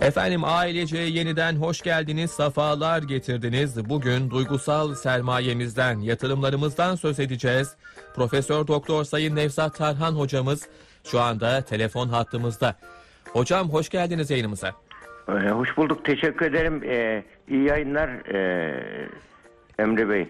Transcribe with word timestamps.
Efendim 0.00 0.44
ailece 0.44 0.98
yeniden 0.98 1.56
hoş 1.56 1.80
geldiniz, 1.80 2.30
safalar 2.30 3.02
getirdiniz. 3.02 3.88
Bugün 3.88 4.30
duygusal 4.30 4.94
sermayemizden, 4.94 5.98
yatırımlarımızdan 6.00 6.94
söz 6.94 7.20
edeceğiz. 7.20 7.76
Profesör 8.14 8.66
Doktor 8.66 9.04
Sayın 9.04 9.36
Nevzat 9.36 9.76
Tarhan 9.76 10.12
hocamız 10.12 10.68
şu 11.04 11.20
anda 11.20 11.60
telefon 11.60 12.08
hattımızda. 12.08 12.76
Hocam 13.32 13.70
hoş 13.70 13.88
geldiniz 13.88 14.30
yayınımıza. 14.30 14.72
Ee, 15.28 15.32
hoş 15.32 15.76
bulduk. 15.76 16.04
Teşekkür 16.04 16.46
ederim. 16.46 16.82
Ee, 16.84 17.24
iyi 17.48 17.64
yayınlar 17.64 18.08
ee, 18.08 19.08
Emre 19.78 20.08
Bey. 20.08 20.20
Ee, 20.20 20.28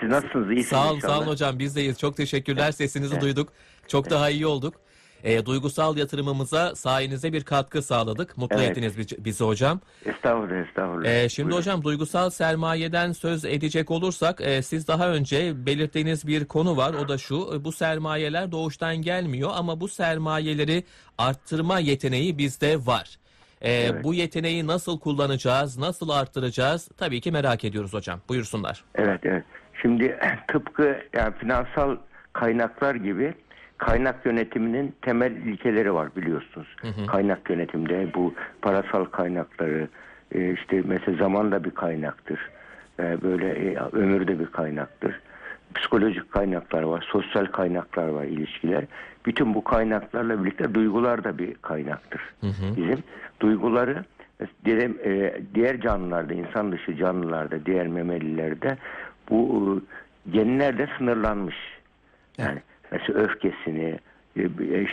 siz 0.00 0.10
nasılsınız? 0.10 0.50
İyisiniz 0.50 0.68
Sağ 0.68 0.90
olun, 0.90 1.00
sağ 1.00 1.18
olun 1.18 1.26
hocam. 1.26 1.58
Biz 1.58 1.76
deyiz. 1.76 1.98
Çok 1.98 2.16
teşekkürler. 2.16 2.72
Sesinizi 2.72 3.20
duyduk. 3.20 3.52
Çok 3.88 4.10
daha 4.10 4.30
iyi 4.30 4.46
olduk. 4.46 4.74
E, 5.24 5.46
duygusal 5.46 5.96
yatırımımıza 5.96 6.74
sayenizde 6.74 7.32
bir 7.32 7.44
katkı 7.44 7.82
sağladık. 7.82 8.36
Mutlu 8.38 8.56
Evet. 8.58 8.70
ettiniz 8.70 8.98
bizi- 8.98 9.24
bizi 9.24 9.44
hocam. 9.44 9.80
Estağfurullah, 10.06 10.68
estağfurullah. 10.68 11.10
Ee, 11.10 11.28
şimdi 11.28 11.46
Buyurun. 11.46 11.60
hocam 11.60 11.82
duygusal 11.84 12.30
sermayeden 12.30 13.12
söz 13.12 13.44
edecek 13.44 13.90
olursak 13.90 14.40
e, 14.40 14.62
siz 14.62 14.88
daha 14.88 15.08
önce 15.08 15.66
belirttiğiniz 15.66 16.26
bir 16.26 16.44
konu 16.44 16.76
var 16.76 16.94
o 16.94 17.08
da 17.08 17.18
şu 17.18 17.50
e, 17.54 17.64
bu 17.64 17.72
sermayeler 17.72 18.52
doğuştan 18.52 18.96
gelmiyor 18.96 19.50
ama 19.54 19.80
bu 19.80 19.88
sermayeleri 19.88 20.84
arttırma 21.18 21.78
yeteneği 21.78 22.38
bizde 22.38 22.76
var. 22.86 23.18
E, 23.60 23.72
Evet. 23.72 24.04
Bu 24.04 24.14
yeteneği 24.14 24.66
nasıl 24.66 25.00
kullanacağız 25.00 25.78
nasıl 25.78 26.08
arttıracağız 26.08 26.88
tabii 26.96 27.20
ki 27.20 27.32
merak 27.32 27.64
ediyoruz 27.64 27.92
hocam 27.94 28.20
buyursunlar. 28.28 28.84
Evet, 28.94 29.20
evet. 29.24 29.44
Şimdi 29.82 30.18
tıpkı 30.52 30.98
yani 31.16 31.34
finansal 31.40 31.96
kaynaklar 32.32 32.94
gibi 32.94 33.34
kaynak 33.78 34.26
yönetiminin 34.26 34.94
temel 35.02 35.32
ilkeleri 35.32 35.94
var 35.94 36.08
biliyorsunuz. 36.16 36.76
Kaynak 37.06 37.50
yönetimde 37.50 38.14
bu 38.14 38.34
parasal 38.62 39.04
kaynakları 39.04 39.88
e, 40.34 40.52
işte 40.52 40.82
mesela 40.84 41.18
zaman 41.18 41.52
da 41.52 41.64
bir 41.64 41.70
kaynaktır. 41.70 42.50
E, 43.00 43.22
Böyle 43.22 43.48
e, 43.48 43.76
ömür 43.92 44.28
de 44.28 44.38
bir 44.40 44.46
kaynaktır. 44.46 45.20
Psikolojik 45.74 46.32
kaynaklar 46.32 46.82
var, 46.82 47.06
sosyal 47.12 47.46
kaynaklar 47.46 48.08
var, 48.08 48.24
ilişkiler. 48.24 48.84
Bütün 49.26 49.54
bu 49.54 49.64
kaynaklarla 49.64 50.44
birlikte 50.44 50.74
duygular 50.74 51.24
da 51.24 51.38
bir 51.38 51.54
kaynaktır. 51.54 52.20
Bizim 52.76 52.98
duyguları 53.40 54.04
diğer, 54.64 54.78
e, 55.06 55.40
diğer 55.54 55.80
canlılarda, 55.80 56.34
insan 56.34 56.72
dışı 56.72 56.96
canlılarda, 56.96 57.66
diğer 57.66 57.86
memelilerde 57.86 58.76
bu 59.30 59.40
e, 59.46 60.30
genlerde 60.30 60.88
sınırlanmış. 60.98 61.56
Yani 62.38 62.58
mesela 62.90 63.18
öfkesini, 63.20 63.98
e, 64.36 64.42
e, 64.42 64.86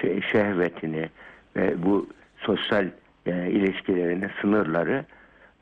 şey- 0.00 0.20
şehvetini 0.32 1.08
ve 1.56 1.82
bu 1.82 2.06
sosyal 2.36 2.86
e, 3.26 3.50
ilişkilerinin 3.50 4.30
sınırları 4.40 5.04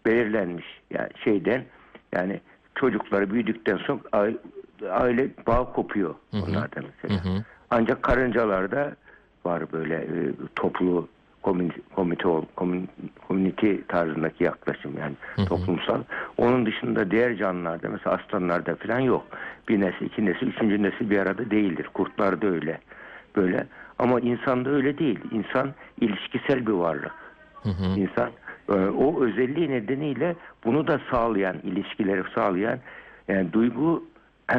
belirlenmiş. 0.07 0.81
Yani 0.91 1.09
şeyden 1.25 1.65
yani 2.13 2.41
çocukları 2.75 3.31
büyüdükten 3.31 3.77
sonra 3.77 4.01
aile, 4.13 4.37
aile 4.91 5.29
bağ 5.47 5.73
kopuyor 5.73 6.15
onlarda 6.33 6.81
mesela. 6.81 7.21
Ancak 7.71 8.03
karıncalarda 8.03 8.97
var 9.45 9.73
böyle 9.73 9.95
e, 9.95 10.33
toplu 10.57 11.09
komite 11.95 12.29
ol, 12.29 12.45
komün, 12.57 12.89
community 13.29 13.75
tarzındaki 13.89 14.45
yaklaşım 14.45 14.93
yani 14.99 15.15
toplumsal. 15.49 16.03
Onun 16.37 16.67
dışında 16.67 17.11
diğer 17.11 17.37
canlılarda 17.37 17.89
mesela 17.89 18.17
aslanlarda 18.17 18.75
falan 18.75 19.01
yok. 19.01 19.25
Bir 19.69 19.81
nesil, 19.81 20.07
iki 20.07 20.27
nesil, 20.27 20.47
üçüncü 20.47 20.83
nesil 20.83 21.11
bir 21.11 21.19
arada 21.19 21.51
değildir. 21.51 21.91
Kurtlarda 21.95 22.47
öyle. 22.47 22.79
Böyle. 23.37 23.67
Ama 23.99 24.21
insanda 24.21 24.71
öyle 24.71 24.99
değil. 24.99 25.21
İnsan 25.33 25.75
ilişkisel 26.01 26.67
bir 26.67 26.73
varlık. 26.73 27.15
İnsan 27.97 28.31
e, 28.69 28.73
o 28.73 29.25
özelliği 29.25 29.71
nedeniyle 29.71 30.37
bunu 30.65 30.87
da 30.87 31.01
sağlayan, 31.11 31.57
ilişkileri 31.63 32.23
sağlayan 32.35 32.79
yani 33.29 33.53
duygu 33.53 34.05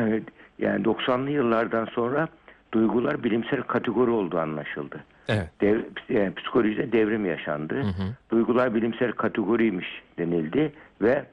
yani 0.60 0.84
90'lı 0.84 1.30
yıllardan 1.30 1.86
sonra 1.86 2.28
duygular 2.72 3.24
bilimsel 3.24 3.62
kategori 3.62 4.12
olduğu 4.12 4.40
anlaşıldı. 4.40 5.04
Evet. 5.28 5.50
Dev, 5.62 5.80
yani 6.10 6.34
psikolojide 6.36 6.92
devrim 6.92 7.26
yaşandı. 7.26 7.84
Duygular 8.32 8.76
bilimsel 8.76 9.12
kategoriymiş 9.12 9.88
denildi 10.18 10.72
ve 11.02 11.26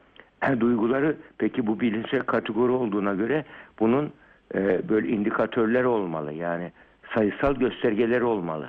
e, 0.48 0.56
duyguları 0.60 1.16
peki 1.38 1.66
bu 1.66 1.80
bilimsel 1.80 2.20
kategori 2.20 2.72
olduğuna 2.72 3.14
göre 3.14 3.44
bunun 3.80 4.12
e, 4.54 4.88
böyle 4.88 5.08
indikatörler 5.08 5.84
olmalı. 5.84 6.32
Yani 6.32 6.72
sayısal 7.14 7.54
göstergeleri 7.54 8.24
olmalı. 8.24 8.68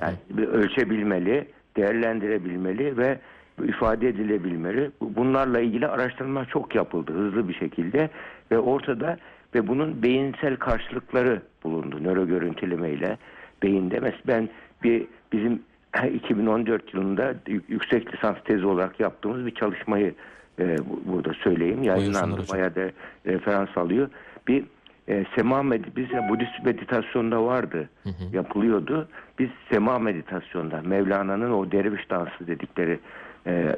Yani 0.00 0.16
bir 0.30 0.48
ölçebilmeli, 0.48 1.48
değerlendirebilmeli 1.76 2.96
ve 2.96 3.18
ifade 3.64 4.08
edilebilmeli. 4.08 4.90
Bunlarla 5.00 5.60
ilgili 5.60 5.86
araştırma 5.86 6.44
çok 6.44 6.74
yapıldı 6.74 7.12
hızlı 7.12 7.48
bir 7.48 7.54
şekilde 7.54 8.10
ve 8.50 8.58
ortada 8.58 9.16
ve 9.54 9.68
bunun 9.68 10.02
beyinsel 10.02 10.56
karşılıkları 10.56 11.42
bulundu 11.64 12.04
nöro 12.04 12.26
görüntülemeyle 12.26 13.18
beyinde. 13.62 14.00
Mesela 14.00 14.22
ben 14.28 14.48
bir 14.82 15.06
bizim 15.32 15.62
2014 16.14 16.94
yılında 16.94 17.34
yüksek 17.68 18.14
lisans 18.14 18.36
tezi 18.44 18.66
olarak 18.66 19.00
yaptığımız 19.00 19.46
bir 19.46 19.54
çalışmayı 19.54 20.14
e, 20.58 20.78
bu- 20.78 21.12
burada 21.12 21.32
söyleyeyim. 21.34 21.82
Yayınlandı, 21.82 22.36
bayağı 22.52 22.74
da 22.74 22.90
referans 23.26 23.76
alıyor. 23.78 24.08
Bir 24.48 24.64
e, 25.08 25.24
sema 25.36 25.62
med 25.62 25.84
biz 25.96 26.06
Budist 26.28 26.64
meditasyonda 26.64 27.44
vardı, 27.44 27.88
yapılıyordu. 28.32 29.08
Biz 29.38 29.48
sema 29.72 29.98
meditasyonda 29.98 30.80
Mevlana'nın 30.84 31.50
o 31.50 31.72
derviş 31.72 32.10
dansı 32.10 32.46
dedikleri 32.46 32.98
e, 33.46 33.52
e, 33.52 33.74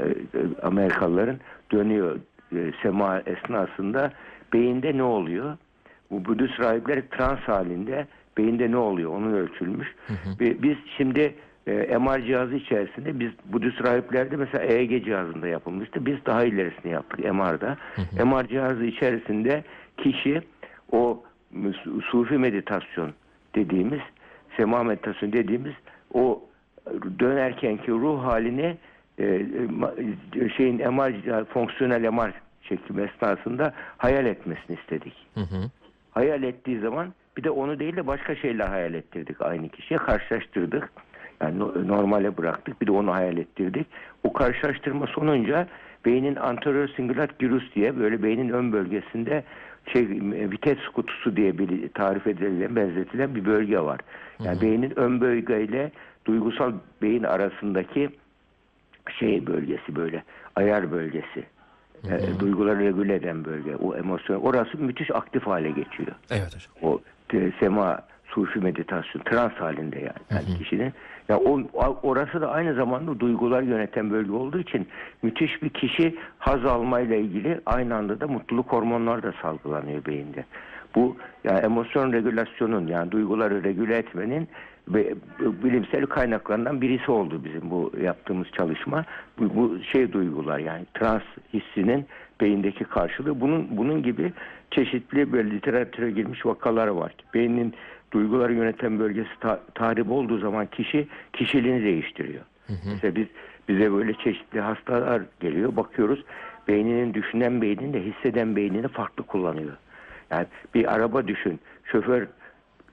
Amerikalıların 0.62 1.36
dönüyor 1.72 2.16
e, 2.56 2.72
sema 2.82 3.20
esnasında 3.20 4.12
beyinde 4.52 4.96
ne 4.96 5.02
oluyor? 5.02 5.56
Bu 6.10 6.24
Budist 6.24 6.60
rahipler 6.60 7.02
trans 7.10 7.38
halinde 7.40 8.06
beyinde 8.38 8.70
ne 8.70 8.76
oluyor? 8.76 9.10
Onun 9.10 9.32
ölçülmüş. 9.32 9.94
Ve 10.40 10.62
biz 10.62 10.76
şimdi 10.96 11.34
e, 11.66 11.98
MR 11.98 12.22
cihazı 12.26 12.54
içerisinde 12.54 13.20
biz 13.20 13.30
Budist 13.44 13.84
rahiplerde 13.84 14.36
mesela 14.36 14.64
EEG 14.64 15.04
cihazında 15.04 15.48
yapılmıştı. 15.48 16.06
Biz 16.06 16.16
daha 16.26 16.44
ilerisini 16.44 16.92
yaptık 16.92 17.18
MR'da. 17.18 17.76
MR 18.24 18.48
cihazı 18.48 18.84
içerisinde 18.84 19.64
kişi 19.96 20.40
o 20.92 21.22
su- 21.84 22.02
sufi 22.02 22.38
meditasyon 22.38 23.12
dediğimiz 23.54 24.00
sema 24.56 24.82
meditasyon 24.82 25.32
dediğimiz 25.32 25.72
o 26.14 26.42
dönerkenki 27.18 27.90
ruh 27.92 28.24
halini 28.24 28.76
e, 29.18 29.24
ma- 29.66 30.50
şeyin 30.56 30.76
MR 30.94 31.44
fonksiyonel 31.44 32.10
MR 32.10 32.32
çekimi 32.62 33.02
esnasında 33.02 33.74
hayal 33.96 34.26
etmesini 34.26 34.76
istedik 34.80 35.26
Hı 35.34 35.40
hı. 35.40 35.70
hayal 36.10 36.42
ettiği 36.42 36.78
zaman 36.80 37.14
bir 37.36 37.44
de 37.44 37.50
onu 37.50 37.78
değil 37.78 37.96
de 37.96 38.06
başka 38.06 38.36
şeyler 38.36 38.66
hayal 38.68 38.94
ettirdik 38.94 39.42
aynı 39.42 39.68
kişiye 39.68 39.98
karşılaştırdık. 39.98 40.90
Yani 41.42 41.58
no- 41.58 41.88
normale 41.88 42.36
bıraktık 42.36 42.80
bir 42.80 42.86
de 42.86 42.90
onu 42.92 43.14
hayal 43.14 43.38
ettirdik. 43.38 43.86
O 44.24 44.32
karşılaştırma 44.32 45.06
sonunca 45.06 45.66
beynin 46.04 46.36
anterior 46.36 46.88
singulat 46.88 47.38
gyrus 47.38 47.74
diye 47.74 47.98
böyle 47.98 48.22
beynin 48.22 48.48
ön 48.48 48.72
bölgesinde 48.72 49.44
şey 49.92 50.08
vites 50.50 50.78
kutusu 50.94 51.36
diye 51.36 51.58
bir 51.58 51.88
tarif 51.88 52.26
edilen 52.26 52.76
benzetilen 52.76 53.34
bir 53.34 53.44
bölge 53.44 53.80
var. 53.80 54.00
Yani 54.44 54.60
beynin 54.60 54.98
ön 54.98 55.20
bölgeyle 55.20 55.90
duygusal 56.24 56.72
beyin 57.02 57.22
arasındaki 57.22 58.10
şey 59.18 59.46
bölgesi 59.46 59.96
böyle 59.96 60.22
ayar 60.56 60.92
bölgesi. 60.92 61.44
E, 62.10 62.40
duyguları 62.40 62.78
regüle 62.78 63.14
eden 63.14 63.44
bölge. 63.44 63.76
O 63.76 63.96
emosyon 63.96 64.40
orası 64.40 64.78
müthiş 64.78 65.10
aktif 65.10 65.46
hale 65.46 65.68
geçiyor 65.70 66.12
Evet 66.30 66.54
hocam. 66.54 66.72
o 66.92 67.00
sema 67.60 68.00
sufi 68.26 68.58
meditasyon 68.60 69.22
trans 69.22 69.52
halinde 69.52 69.98
yani, 69.98 70.20
yani 70.30 70.58
kişinin 70.58 70.92
ya 71.28 71.38
o 71.38 71.60
orası 72.02 72.40
da 72.40 72.50
aynı 72.50 72.74
zamanda 72.74 73.20
duygular 73.20 73.62
yöneten 73.62 74.10
bölge 74.10 74.32
olduğu 74.32 74.58
için 74.58 74.86
müthiş 75.22 75.62
bir 75.62 75.68
kişi 75.68 76.16
haz 76.38 76.64
almayla 76.64 77.16
ilgili 77.16 77.60
aynı 77.66 77.94
anda 77.94 78.20
da 78.20 78.28
mutluluk 78.28 78.72
hormonları 78.72 79.22
da 79.22 79.32
salgılanıyor 79.42 80.04
beyinde. 80.04 80.44
Bu 80.94 81.16
yani 81.44 81.58
emosyon 81.58 82.12
regülasyonun 82.12 82.86
yani 82.86 83.10
duyguları 83.10 83.64
regüle 83.64 83.96
etmenin 83.96 84.48
bilimsel 85.38 86.06
kaynaklarından 86.06 86.80
birisi 86.80 87.10
oldu 87.10 87.44
bizim 87.44 87.70
bu 87.70 87.92
yaptığımız 88.02 88.46
çalışma. 88.50 89.04
Bu, 89.38 89.56
bu 89.56 89.78
şey 89.82 90.12
duygular 90.12 90.58
yani 90.58 90.86
trans 90.94 91.22
hissinin 91.52 92.06
beyindeki 92.40 92.84
karşılığı. 92.84 93.40
Bunun 93.40 93.66
bunun 93.70 94.02
gibi 94.02 94.32
çeşitli 94.70 95.32
böyle 95.32 95.50
literatüre 95.50 96.10
girmiş 96.10 96.46
vakalar 96.46 96.88
var. 96.88 97.14
Beynin 97.34 97.74
duyguları 98.12 98.54
yöneten 98.54 98.98
bölgesi 98.98 99.30
ta- 99.40 99.60
tahrip 99.74 100.10
olduğu 100.10 100.38
zaman 100.38 100.66
kişi 100.66 101.08
kişiliğini 101.32 101.84
değiştiriyor. 101.84 102.42
Mesela 102.92 103.14
biz 103.14 103.26
bize 103.68 103.92
böyle 103.92 104.14
çeşitli 104.14 104.60
hastalar 104.60 105.22
geliyor. 105.40 105.76
Bakıyoruz 105.76 106.24
beyninin 106.68 107.14
düşünen 107.14 107.62
beynini 107.62 107.92
de 107.92 108.02
hisseden 108.02 108.56
beynini 108.56 108.88
farklı 108.88 109.22
kullanıyor. 109.26 109.76
Yani 110.30 110.46
bir 110.74 110.94
araba 110.94 111.28
düşün. 111.28 111.60
Şoför 111.84 112.26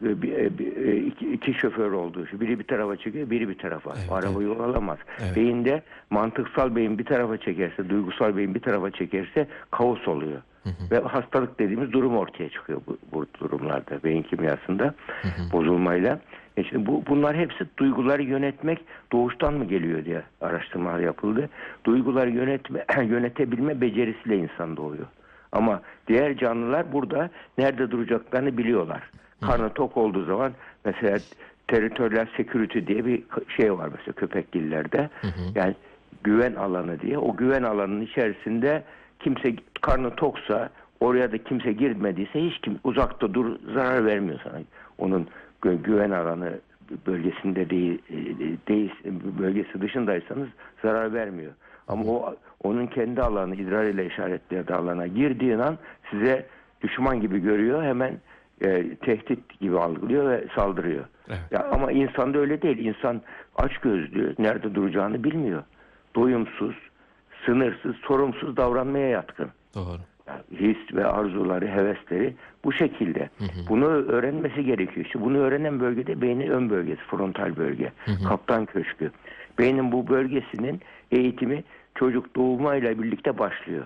bir, 0.04 0.34
e, 0.34 0.58
bir, 0.58 0.78
e, 0.78 0.96
iki, 0.98 1.34
iki 1.34 1.54
şoför 1.54 1.92
olduğu 1.92 2.26
için 2.26 2.40
biri 2.40 2.60
bir 2.60 2.64
tarafa 2.64 2.98
çekiyor, 2.98 3.30
biri 3.30 3.50
bir 3.50 3.58
tarafa. 3.58 3.94
Evet, 3.98 4.12
o 4.12 4.16
araba 4.16 4.34
evet. 4.34 4.42
yol 4.42 4.60
alamaz. 4.60 4.98
Evet. 5.20 5.36
Beyinde 5.36 5.82
mantıksal 6.10 6.76
beyin 6.76 6.98
bir 6.98 7.06
tarafa 7.06 7.38
çekerse, 7.38 7.90
duygusal 7.90 8.38
beyin 8.38 8.56
bir 8.56 8.60
tarafa 8.60 8.92
çekerse 8.92 9.48
kaos 9.72 10.08
oluyor. 10.08 10.42
Ve 10.92 11.00
hastalık 11.00 11.60
dediğimiz 11.60 11.92
durum 11.92 12.18
ortaya 12.18 12.50
çıkıyor 12.50 12.82
bu, 12.88 12.98
bu 13.12 13.26
durumlarda 13.40 14.04
beyin 14.04 14.24
kimyasında 14.24 14.94
bozulmayla. 15.54 16.20
E 16.58 16.64
şimdi 16.64 16.86
bu 16.86 17.04
bunlar 17.08 17.36
hepsi 17.36 17.66
duyguları 17.78 18.24
yönetmek 18.24 18.82
doğuştan 19.12 19.54
mı 19.54 19.66
geliyor 19.66 20.06
diye 20.06 20.24
araştırmalar 20.42 21.00
yapıldı. 21.00 21.50
Duyguları 21.86 22.30
yönetme 22.30 22.86
yönetebilme 23.06 23.82
becerisiyle 23.82 24.38
insan 24.38 24.78
doğuyor. 24.78 25.06
Ama 25.54 25.82
diğer 26.08 26.38
canlılar 26.38 26.92
burada 26.94 27.30
nerede 27.58 27.92
duracaklarını 27.92 28.58
biliyorlar. 28.58 29.10
Karnı 29.42 29.70
tok 29.74 29.98
olduğu 29.98 30.26
zaman 30.26 30.52
mesela 30.86 31.18
territorial 31.68 32.26
security 32.38 32.80
diye 32.88 33.06
bir 33.06 33.24
şey 33.58 33.74
var 33.78 33.90
mesela 33.98 34.14
köpek 34.14 34.54
dillerde. 34.54 35.10
Yani 35.56 35.76
güven 36.24 36.56
alanı 36.56 37.00
diye. 37.00 37.18
O 37.18 37.36
güven 37.36 37.64
alanının 37.64 38.02
içerisinde 38.02 38.84
kimse 39.20 39.56
karnı 39.82 40.16
toksa 40.16 40.70
oraya 41.00 41.32
da 41.32 41.38
kimse 41.38 41.72
girmediyse 41.74 42.44
hiç 42.46 42.60
kim 42.62 42.80
uzakta 42.84 43.34
dur 43.34 43.56
zarar 43.74 44.06
vermiyor 44.06 44.40
sana. 44.44 44.60
Onun 44.98 45.28
gü- 45.62 45.82
güven 45.84 46.12
alanı 46.12 46.60
bölgesinde 47.08 47.70
değil, 47.70 48.00
değil 48.68 48.92
bölgesi 49.40 49.82
dışındaysanız 49.82 50.48
zarar 50.82 51.14
vermiyor. 51.14 51.52
Ama 51.88 52.04
o 52.04 52.36
onun 52.64 52.88
kendi 52.88 53.22
alanı 53.22 53.56
idrar 53.56 53.84
ile 53.84 54.06
işaretlediği 54.06 54.78
alana 54.78 55.08
girdiğin 55.08 55.60
an 55.60 55.78
size 56.12 56.46
düşman 56.82 57.22
gibi 57.22 57.40
görüyor 57.40 57.84
hemen 57.84 58.18
e, 58.62 58.96
tehdit 58.96 59.60
gibi 59.60 59.80
algılıyor 59.80 60.30
ve 60.30 60.46
saldırıyor. 60.56 61.06
Evet. 61.28 61.40
Ya 61.52 61.68
ama 61.72 61.92
insanda 61.92 62.38
öyle 62.38 62.62
değil. 62.62 62.78
İnsan 62.78 63.22
aç 63.56 63.78
gözlü, 63.78 64.36
nerede 64.40 64.76
duracağını 64.76 65.24
bilmiyor. 65.24 65.64
Doyumsuz, 66.16 66.76
sınırsız, 67.46 67.96
sorumsuz 67.96 68.58
davranmaya 68.58 69.08
yatkın. 69.08 69.50
Doğru. 69.76 70.00
Yani 70.28 70.42
his 70.52 70.96
ve 70.96 71.06
arzuları, 71.06 71.68
hevesleri 71.68 72.36
bu 72.64 72.74
şekilde. 72.74 73.30
Bunu 73.70 73.86
öğrenmesi 73.86 74.66
gerekiyor. 74.66 75.06
İşte 75.06 75.22
bunu 75.22 75.38
öğrenen 75.38 75.80
bölgede 75.80 76.22
beynin 76.22 76.50
ön 76.50 76.70
bölgesi, 76.70 77.02
frontal 77.02 77.56
bölge, 77.56 77.92
kaptan 78.28 78.66
köşkü. 78.66 79.12
Beynin 79.60 79.92
bu 79.92 80.08
bölgesinin 80.08 80.82
eğitimi 81.14 81.64
çocuk 81.96 82.36
doğumayla 82.36 83.04
birlikte 83.04 83.38
başlıyor. 83.38 83.86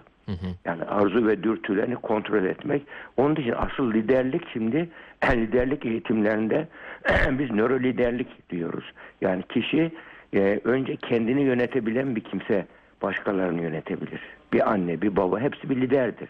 Yani 0.66 0.84
arzu 0.84 1.28
ve 1.28 1.44
dürtülerini 1.44 1.96
kontrol 1.96 2.46
etmek. 2.46 2.84
Onun 3.18 3.36
için 3.36 3.54
asıl 3.58 3.94
liderlik 3.94 4.42
şimdi 4.54 4.90
liderlik 5.32 5.86
eğitimlerinde 5.86 6.68
biz 7.32 7.52
nöro 7.52 7.80
liderlik 7.80 8.50
diyoruz. 8.50 8.94
Yani 9.22 9.44
kişi 9.44 9.92
e, 10.34 10.60
önce 10.64 10.96
kendini 10.96 11.42
yönetebilen 11.42 12.16
bir 12.16 12.22
kimse 12.22 12.66
başkalarını 13.02 13.62
yönetebilir. 13.62 14.22
Bir 14.54 14.72
anne, 14.72 15.02
bir 15.02 15.16
baba 15.16 15.40
hepsi 15.40 15.70
bir 15.70 15.82
liderdir. 15.82 16.30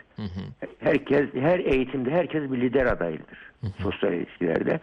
Herkes 0.80 1.34
her 1.34 1.60
eğitimde 1.60 2.12
herkes 2.12 2.52
bir 2.52 2.62
lider 2.62 2.86
adayıdır. 2.86 3.52
Sosyal 3.82 4.14
ilişkilerde. 4.14 4.80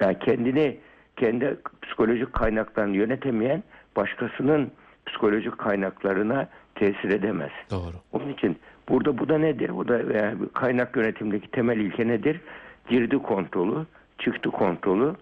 Yani 0.00 0.18
kendini 0.18 0.78
kendi 1.16 1.56
psikolojik 1.82 2.32
kaynaklarını 2.32 2.96
yönetemeyen 2.96 3.62
başkasının 3.96 4.70
psikolojik 5.08 5.58
kaynaklarına 5.58 6.48
tesir 6.74 7.10
edemez. 7.10 7.50
Doğru. 7.70 7.94
Onun 8.12 8.32
için 8.32 8.58
burada 8.88 9.18
bu 9.18 9.28
da 9.28 9.38
nedir? 9.38 9.76
Bu 9.76 9.88
da 9.88 9.98
yani 10.18 10.36
kaynak 10.54 10.96
yönetimdeki 10.96 11.50
temel 11.50 11.76
ilke 11.76 12.08
nedir? 12.08 12.40
Girdi 12.88 13.18
kontrolü, 13.18 13.86
çıktı 14.18 14.50
kontrolü 14.50 15.14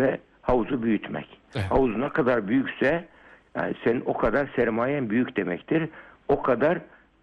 ve 0.00 0.20
havuzu 0.42 0.82
büyütmek. 0.82 1.38
Evet. 1.54 1.70
Havuz 1.70 1.96
ne 1.96 2.08
kadar 2.08 2.48
büyükse 2.48 3.08
yani 3.56 3.74
senin 3.84 4.02
o 4.06 4.16
kadar 4.16 4.48
sermayen 4.56 5.10
büyük 5.10 5.36
demektir. 5.36 5.88
O 6.28 6.42
kadar 6.42 6.78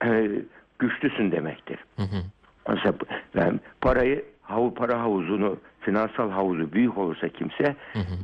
e, 0.06 0.32
güçlüsün 0.80 1.32
demektir. 1.32 1.80
Mesela 2.68 2.94
yani 3.36 3.60
parayı 3.82 4.26
havu 4.42 4.74
para 4.74 5.02
havuzunu 5.02 5.58
finansal 5.80 6.32
havuzu 6.32 6.72
büyük 6.72 6.98
olursa 6.98 7.30
kimse 7.30 7.76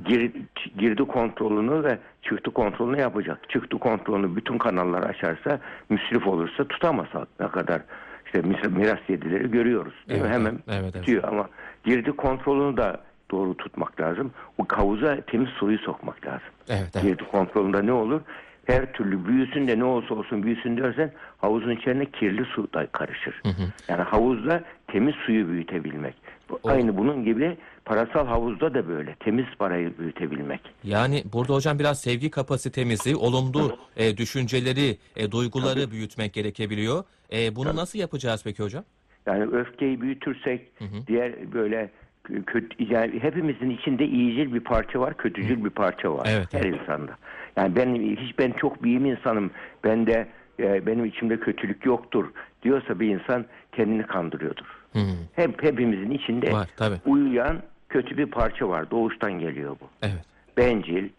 gir, 0.06 0.31
girdi 0.78 1.06
kontrolünü 1.06 1.84
ve 1.84 1.98
çıktı 2.29 2.51
kontrolünü 2.51 3.00
yapacak. 3.01 3.50
Çıktı 3.50 3.77
kontrolünü 3.79 4.35
bütün 4.35 4.57
kanallar 4.57 5.03
açarsa 5.03 5.59
müsrif 5.89 6.27
olursa 6.27 6.63
tutamaz 6.68 7.07
ne 7.39 7.47
kadar 7.47 7.81
işte 8.25 8.41
miras 8.69 9.00
yedileri 9.07 9.51
görüyoruz. 9.51 9.94
Değil 10.09 10.21
mi? 10.21 10.25
Evet, 10.27 10.35
Hemen 10.35 10.59
evet, 10.68 10.79
evet. 10.81 10.94
tutuyor 10.94 11.24
ama 11.24 11.50
girdi 11.83 12.12
kontrolünü 12.12 12.77
de 12.77 12.97
doğru 13.31 13.57
tutmak 13.57 14.01
lazım. 14.01 14.31
O 14.57 14.65
havuza 14.69 15.21
temiz 15.21 15.50
suyu 15.50 15.77
sokmak 15.79 16.25
lazım. 16.25 16.47
Evet, 16.69 16.89
evet. 16.94 17.03
Girdi 17.03 17.24
kontrolünde 17.31 17.85
ne 17.85 17.91
olur? 17.91 18.21
Her 18.65 18.94
türlü 18.94 19.25
büyüsün 19.27 19.68
de 19.68 19.79
ne 19.79 19.83
olsa 19.83 20.13
olsun 20.15 20.44
büyüsün 20.44 20.77
dersen 20.77 21.12
havuzun 21.38 21.71
içine 21.71 22.06
kirli 22.06 22.45
su 22.45 22.74
da 22.74 22.88
karışır. 22.88 23.41
Yani 23.88 24.01
havuzda 24.01 24.63
temiz 24.88 25.15
suyu 25.15 25.47
büyütebilmek. 25.47 26.15
Bu- 26.50 26.59
Aynı 26.63 26.97
bunun 26.97 27.24
gibi 27.24 27.57
parasal 27.88 28.28
havuzda 28.28 28.74
da 28.74 28.88
böyle. 28.88 29.16
Temiz 29.16 29.45
parayı 29.60 29.98
büyütebilmek. 29.98 30.62
Yani 30.84 31.24
burada 31.34 31.54
hocam 31.54 31.80
biraz 31.80 32.01
sevgi 32.01 32.31
kapasitemizi, 32.31 33.16
olumlu 33.16 33.78
e, 33.98 34.18
düşünceleri, 34.18 34.98
e, 35.16 35.31
duyguları 35.31 35.92
büyütmek 35.92 36.34
gerekebiliyor. 36.34 37.04
E, 37.34 37.56
bunu 37.56 37.75
nasıl 37.75 38.00
yapacağız 38.00 38.42
peki 38.44 38.63
hocam? 38.63 38.84
Yani 39.25 39.44
öfkeyi 39.44 40.01
büyütürsek 40.01 40.72
diğer 41.07 41.54
böyle 41.54 41.89
kö- 42.25 42.44
kötü 42.45 42.94
yani 42.94 43.19
hepimizin 43.19 43.69
içinde 43.69 44.06
iyicil 44.06 44.54
bir 44.54 44.60
parça 44.60 45.00
var, 45.00 45.18
kötücül 45.18 45.66
bir 45.66 45.69
parça 45.69 46.13
var 46.13 46.28
Evet, 46.31 46.54
her 46.54 46.63
insanda. 46.63 47.18
Yani 47.57 47.75
ben 47.75 47.95
hiç 47.95 48.39
ben 48.39 48.51
çok 48.51 48.84
bir 48.84 49.00
insanım. 49.00 49.51
Ben 49.84 50.07
de 50.07 50.28
e, 50.60 50.86
benim 50.86 51.06
içimde 51.06 51.39
kötülük 51.39 51.86
yoktur 51.86 52.25
diyorsa 52.63 53.00
bir 53.00 53.07
insan 53.07 53.45
kendini 53.72 54.04
kandırıyordur. 54.04 54.66
Hı. 54.94 55.00
Hep 55.34 55.63
hepimizin 55.63 56.12
içinde 56.12 56.51
Var, 56.51 56.69
tabii. 56.78 56.95
uyuyan 57.06 57.62
kötü 57.89 58.18
bir 58.18 58.25
parça 58.25 58.69
var. 58.69 58.92
Doğuştan 58.92 59.39
geliyor 59.39 59.75
bu. 59.81 59.88
Evet. 60.01 60.25
Bencil. 60.57 61.10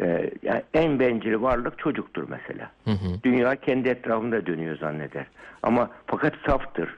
e, 0.00 0.30
yani 0.42 0.62
en 0.74 1.00
bencil 1.00 1.40
varlık 1.42 1.78
çocuktur 1.78 2.26
mesela. 2.28 2.70
Hı 2.84 2.90
hı. 2.90 3.22
Dünya 3.24 3.56
kendi 3.56 3.88
etrafında 3.88 4.46
dönüyor 4.46 4.78
zanneder. 4.78 5.26
Ama 5.62 5.90
fakat 6.06 6.34
saftır. 6.46 6.94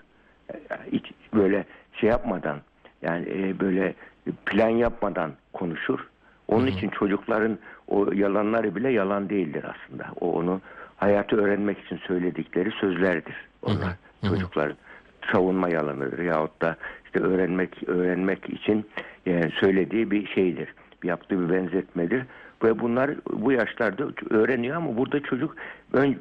E, 0.52 0.56
Hiç 0.92 1.04
böyle 1.34 1.64
şey 1.92 2.10
yapmadan 2.10 2.60
yani 3.02 3.28
e, 3.28 3.60
böyle 3.60 3.94
plan 4.46 4.68
yapmadan 4.68 5.32
konuşur. 5.52 6.08
Onun 6.48 6.66
için 6.66 6.88
çocukların 6.88 7.58
o 7.88 8.12
yalanları 8.12 8.74
bile 8.76 8.90
yalan 8.92 9.28
değildir 9.28 9.64
aslında. 9.64 10.04
O 10.20 10.32
onu 10.32 10.60
hayatı 10.96 11.36
öğrenmek 11.36 11.78
için 11.78 11.96
söyledikleri 11.96 12.70
sözlerdir. 12.70 13.36
Onlar 13.62 13.92
çocukların 14.28 14.76
savunma 15.32 15.68
yalanıdır 15.68 16.18
yahut 16.18 16.62
da 16.62 16.76
işte 17.04 17.20
öğrenmek 17.20 17.88
öğrenmek 17.88 18.50
için 18.50 18.86
e, 19.26 19.50
söylediği 19.60 20.10
bir 20.10 20.26
şeydir. 20.26 20.74
Yaptığı 21.04 21.48
bir 21.48 21.54
benzetmedir. 21.54 22.22
Ve 22.64 22.78
bunlar 22.80 23.10
bu 23.32 23.52
yaşlarda 23.52 24.04
öğreniyor 24.30 24.76
ama 24.76 24.96
burada 24.96 25.20
çocuk 25.22 25.56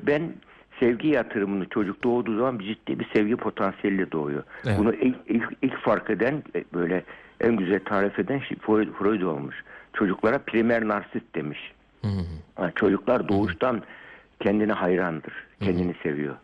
ben 0.08 0.34
sevgi 0.80 1.08
yatırımını 1.08 1.70
çocuk 1.70 2.04
doğduğu 2.04 2.38
zaman 2.38 2.60
ciddi 2.60 3.00
bir 3.00 3.08
sevgi 3.14 3.36
potansiyeli 3.36 4.12
doğuyor. 4.12 4.44
Evet. 4.66 4.78
Bunu 4.80 4.94
ilk, 4.94 5.16
ilk, 5.28 5.58
ilk 5.62 5.78
fark 5.78 6.10
eden 6.10 6.44
e, 6.56 6.64
böyle 6.74 7.04
en 7.40 7.56
güzel 7.56 7.80
tarif 7.86 8.20
eden 8.20 8.40
şey 8.40 8.58
Freud, 8.58 8.94
Freud 8.94 9.22
olmuş. 9.22 9.56
Çocuklara 9.94 10.38
primer 10.38 10.88
narsist 10.88 11.36
demiş. 11.36 11.72
Hı 12.02 12.08
hı. 12.08 12.22
Yani 12.62 12.72
çocuklar 12.76 13.30
doğuştan 13.30 13.82
kendine 14.40 14.74
hayrandır. 14.74 15.34
Kendini 15.60 15.96
seviyor. 16.04 16.36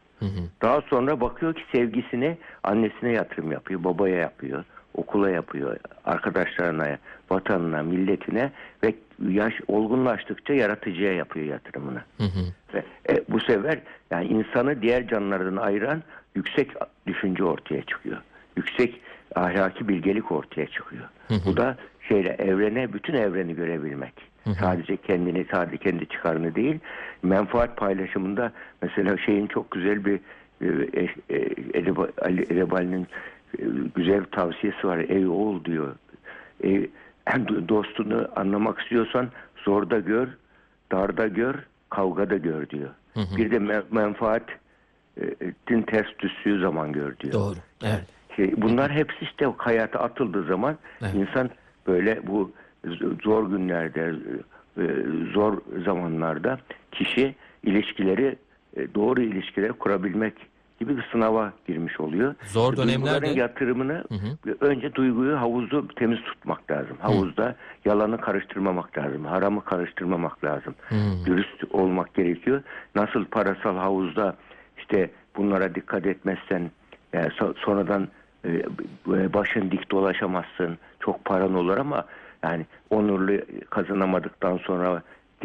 Daha 0.61 0.81
sonra 0.81 1.21
bakıyor 1.21 1.53
ki 1.53 1.61
sevgisini 1.71 2.37
annesine 2.63 3.11
yatırım 3.11 3.51
yapıyor, 3.51 3.83
babaya 3.83 4.15
yapıyor, 4.15 4.63
okula 4.93 5.29
yapıyor, 5.29 5.77
arkadaşlarına, 6.05 6.97
vatanına, 7.29 7.83
milletine 7.83 8.51
ve 8.83 8.95
yaş 9.29 9.53
olgunlaştıkça 9.67 10.53
yaratıcıya 10.53 11.13
yapıyor 11.13 11.45
yatırımını. 11.45 12.01
Hı 12.17 12.23
hı. 12.23 12.53
Ve 12.73 12.83
e, 13.09 13.23
bu 13.29 13.39
sefer 13.39 13.79
yani 14.11 14.25
insanı 14.27 14.81
diğer 14.81 15.07
canlılardan 15.07 15.55
ayıran 15.55 16.03
yüksek 16.35 16.71
düşünce 17.07 17.43
ortaya 17.43 17.81
çıkıyor. 17.81 18.17
Yüksek 18.57 19.01
ahlaki 19.35 19.87
bilgelik 19.87 20.31
ortaya 20.31 20.67
çıkıyor. 20.67 21.05
Bu 21.45 21.57
da 21.57 21.77
şeyle 22.07 22.29
evrene 22.29 22.93
bütün 22.93 23.13
evreni 23.13 23.55
görebilmek. 23.55 24.13
Sadece 24.53 24.97
kendini, 24.97 25.45
sadece 25.51 25.77
kendi 25.77 26.07
çıkarını 26.09 26.55
değil, 26.55 26.79
menfaat 27.23 27.77
paylaşımında 27.77 28.51
mesela 28.81 29.17
şeyin 29.17 29.47
çok 29.47 29.71
güzel 29.71 30.05
bir 30.05 30.19
e, 30.61 30.67
e, 31.29 31.93
Ali 32.21 32.41
Edebali'nin 32.41 33.07
e, 33.59 33.63
güzel 33.95 34.19
bir 34.19 34.31
tavsiyesi 34.31 34.87
var. 34.87 34.97
Ey 34.97 35.27
oğul 35.27 35.63
diyor. 35.65 35.95
E, 36.63 36.87
dostunu 37.69 38.27
anlamak 38.35 38.79
istiyorsan 38.81 39.29
zorda 39.65 39.99
gör, 39.99 40.27
darda 40.91 41.27
gör, 41.27 41.55
kavgada 41.89 42.37
gör 42.37 42.69
diyor. 42.69 42.89
Bir 43.37 43.51
de 43.51 43.55
me- 43.57 43.83
menfaatin 43.91 45.81
ters 45.87 46.07
düştüğü 46.19 46.59
zaman 46.59 46.91
gör 46.91 47.19
diyor. 47.19 47.33
Doğru. 47.33 47.55
Evet. 47.83 48.03
Şey, 48.35 48.61
bunlar 48.61 48.91
hepsi 48.91 49.17
işte 49.21 49.45
hayata 49.57 49.99
atıldığı 49.99 50.43
zaman 50.43 50.77
Evet. 51.01 51.13
insan 51.15 51.49
böyle 51.87 52.27
bu 52.27 52.51
zor 53.23 53.49
günlerde, 53.49 54.15
e, 54.77 54.83
zor 55.33 55.57
zamanlarda 55.85 56.59
kişi 56.91 57.35
ilişkileri 57.63 58.35
e, 58.77 58.93
doğru 58.95 59.21
ilişkiler 59.21 59.71
kurabilmek 59.71 60.33
gibi 60.79 60.97
bir 60.97 61.05
sınava 61.11 61.53
girmiş 61.67 61.99
oluyor. 61.99 62.35
Zor 62.45 62.75
Duyguların 62.77 63.05
dönemlerde- 63.05 63.39
yatırımını 63.39 64.03
önce 64.61 64.93
duyguyu 64.95 65.39
havuzu 65.39 65.87
temiz 65.87 66.21
tutmak 66.21 66.71
lazım. 66.71 66.97
Havuzda 66.99 67.55
yalanı 67.85 68.21
karıştırmamak 68.21 68.97
lazım. 68.97 69.25
Haramı 69.25 69.63
karıştırmamak 69.65 70.43
lazım. 70.43 70.75
Dürüst 71.25 71.63
olmak 71.71 72.13
gerekiyor. 72.13 72.61
Nasıl 72.95 73.25
parasal 73.25 73.77
havuzda 73.77 74.35
işte 74.77 75.09
bunlara 75.37 75.75
dikkat 75.75 76.05
etmezsen 76.05 76.71
e, 77.13 77.17
so- 77.17 77.53
sonradan 77.57 78.07
e, 78.45 78.63
başın 79.33 79.71
dik 79.71 79.91
dolaşamazsın. 79.91 80.77
Çok 80.99 81.25
paran 81.25 81.53
olur 81.55 81.77
ama 81.77 82.05
yani 82.43 82.65
onurlu 82.89 83.41
kazanamadıktan 83.69 84.57
sonra 84.57 85.01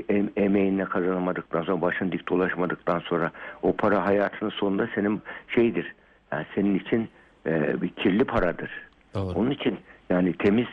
em- 0.08 0.30
emeğinle 0.36 0.84
kazanamadıktan 0.84 1.62
sonra 1.62 1.82
başın 1.82 2.12
dik 2.12 2.28
dolaşmadıktan 2.28 2.98
sonra 2.98 3.30
o 3.62 3.72
para 3.76 4.06
hayatının 4.06 4.50
sonunda 4.50 4.88
senin 4.94 5.22
şeydir. 5.48 5.94
Yani 6.32 6.46
senin 6.54 6.78
için 6.78 7.08
e, 7.46 7.82
bir 7.82 7.88
kirli 7.88 8.24
paradır. 8.24 8.70
Doğru. 9.14 9.38
Onun 9.38 9.50
için 9.50 9.78
yani 10.10 10.32
temiz 10.32 10.66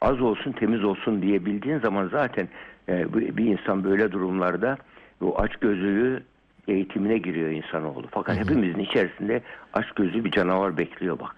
az 0.00 0.20
olsun 0.20 0.52
temiz 0.52 0.84
olsun 0.84 1.22
diyebildiğin 1.22 1.78
zaman 1.78 2.08
zaten 2.08 2.48
e, 2.88 3.14
bir 3.14 3.44
insan 3.44 3.84
böyle 3.84 4.12
durumlarda 4.12 4.76
o 5.20 5.38
açgözlülüğü 5.38 6.22
eğitimine 6.68 7.18
giriyor 7.18 7.50
insanoğlu. 7.50 8.06
Fakat 8.10 8.36
hepimizin 8.36 8.78
içerisinde 8.78 9.42
açgözlü 9.72 10.24
bir 10.24 10.30
canavar 10.30 10.76
bekliyor 10.76 11.18
bak. 11.18 11.36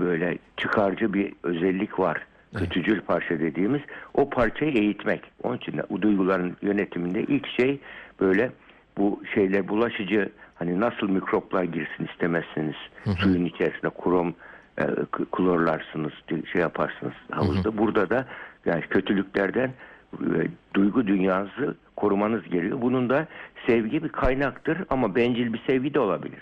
Böyle 0.00 0.38
çıkarcı 0.56 1.14
bir 1.14 1.32
özellik 1.42 1.98
var. 1.98 2.26
Kötücül 2.58 3.00
parça 3.00 3.38
dediğimiz 3.40 3.80
o 4.14 4.30
parçayı 4.30 4.72
eğitmek. 4.72 5.22
Onun 5.42 5.56
için 5.56 5.78
de 5.78 5.82
o 5.90 6.02
duyguların 6.02 6.56
yönetiminde 6.62 7.22
ilk 7.22 7.48
şey 7.48 7.78
böyle 8.20 8.50
bu 8.98 9.22
şeyler 9.34 9.68
bulaşıcı 9.68 10.28
hani 10.54 10.80
nasıl 10.80 11.08
mikroplar 11.08 11.64
girsin 11.64 12.08
istemezsiniz. 12.12 12.76
Suyun 13.18 13.44
içerisine 13.44 13.90
krom 14.02 14.34
e, 14.78 14.84
klorlarsınız, 15.32 16.12
şey 16.52 16.60
yaparsınız 16.60 17.14
havuzda. 17.30 17.78
Burada 17.78 18.10
da 18.10 18.26
yani 18.66 18.80
kötülüklerden 18.80 19.72
e, 20.14 20.38
duygu 20.74 21.06
dünyanızı 21.06 21.76
korumanız 21.96 22.42
gerekiyor. 22.44 22.82
Bunun 22.82 23.10
da 23.10 23.26
sevgi 23.66 24.04
bir 24.04 24.08
kaynaktır 24.08 24.78
ama 24.90 25.14
bencil 25.14 25.52
bir 25.52 25.62
sevgi 25.66 25.94
de 25.94 26.00
olabilir. 26.00 26.40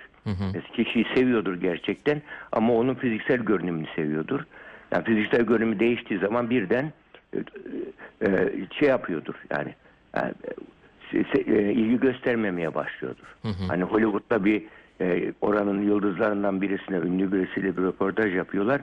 Mesela 0.55 0.73
Kişiyi 0.73 1.07
seviyordur 1.15 1.55
gerçekten 1.55 2.23
ama 2.53 2.73
onun 2.73 2.95
fiziksel 2.95 3.39
görünümünü 3.39 3.87
seviyordur. 3.97 4.41
Yani 4.93 5.05
fiziksel 5.05 5.43
görünümü 5.43 5.79
değiştiği 5.81 6.21
zaman 6.21 6.51
birden 6.51 6.93
e, 7.35 7.39
e, 8.27 8.51
şey 8.79 8.89
yapıyordur 8.89 9.35
yani, 9.51 9.75
yani 10.17 10.33
se- 11.13 11.55
e, 11.59 11.73
ilgi 11.73 12.01
göstermemeye 12.01 12.75
başlıyordur. 12.75 13.37
Hani 13.69 13.83
Hollywood'da 13.83 14.45
bir 14.45 14.63
e, 15.01 15.33
oranın 15.41 15.83
yıldızlarından 15.83 16.61
birisine 16.61 16.97
ünlü 16.97 17.33
birisiyle 17.33 17.77
bir 17.77 17.83
röportaj 17.83 18.35
yapıyorlar. 18.35 18.81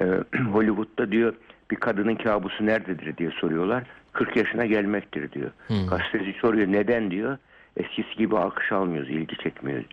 E, 0.00 0.04
Hollywood'da 0.52 1.12
diyor 1.12 1.34
bir 1.70 1.76
kadının 1.76 2.14
kabusu 2.14 2.66
nerededir 2.66 3.16
diye 3.16 3.30
soruyorlar. 3.30 3.82
40 4.12 4.36
yaşına 4.36 4.66
gelmektir 4.66 5.32
diyor. 5.32 5.50
Gazeteci 5.90 6.32
soruyor 6.40 6.66
neden 6.72 7.10
diyor. 7.10 7.38
Eskisi 7.76 8.16
gibi 8.16 8.38
alkış 8.38 8.72
almıyoruz, 8.72 9.10
ilgi 9.10 9.36
çekmiyor. 9.36 9.84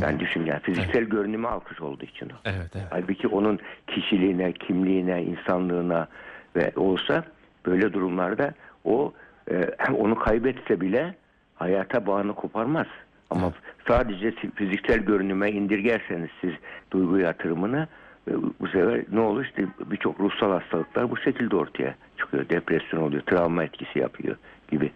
Yani 0.00 0.20
düşün 0.20 0.44
yani 0.46 0.60
fiziksel 0.60 1.04
görünümü 1.04 1.48
alkış 1.48 1.80
olduğu 1.80 2.04
için 2.04 2.26
o. 2.26 2.34
Evet, 2.44 2.70
evet. 2.74 2.86
Halbuki 2.90 3.28
onun 3.28 3.58
kişiliğine, 3.86 4.52
kimliğine, 4.52 5.22
insanlığına 5.22 6.08
ve 6.56 6.72
olsa 6.76 7.24
böyle 7.66 7.92
durumlarda 7.92 8.54
o 8.84 9.12
e, 9.50 9.70
onu 9.98 10.18
kaybetse 10.18 10.80
bile 10.80 11.14
hayata 11.54 12.06
bağını 12.06 12.34
koparmaz. 12.34 12.86
Ama 13.30 13.52
sadece 13.88 14.34
fiziksel 14.54 14.98
görünüme 14.98 15.50
indirgerseniz 15.50 16.30
siz 16.40 16.52
duygu 16.90 17.18
yatırımını 17.18 17.88
e, 18.28 18.32
bu 18.60 18.68
sefer 18.68 19.04
ne 19.12 19.20
olur 19.20 19.44
işte 19.44 19.66
birçok 19.90 20.20
ruhsal 20.20 20.50
hastalıklar 20.50 21.10
bu 21.10 21.16
şekilde 21.16 21.56
ortaya 21.56 21.94
çıkıyor. 22.18 22.48
Depresyon 22.48 23.02
oluyor, 23.02 23.22
travma 23.22 23.64
etkisi 23.64 23.98
yapıyor 23.98 24.36
gibi. 24.70 24.92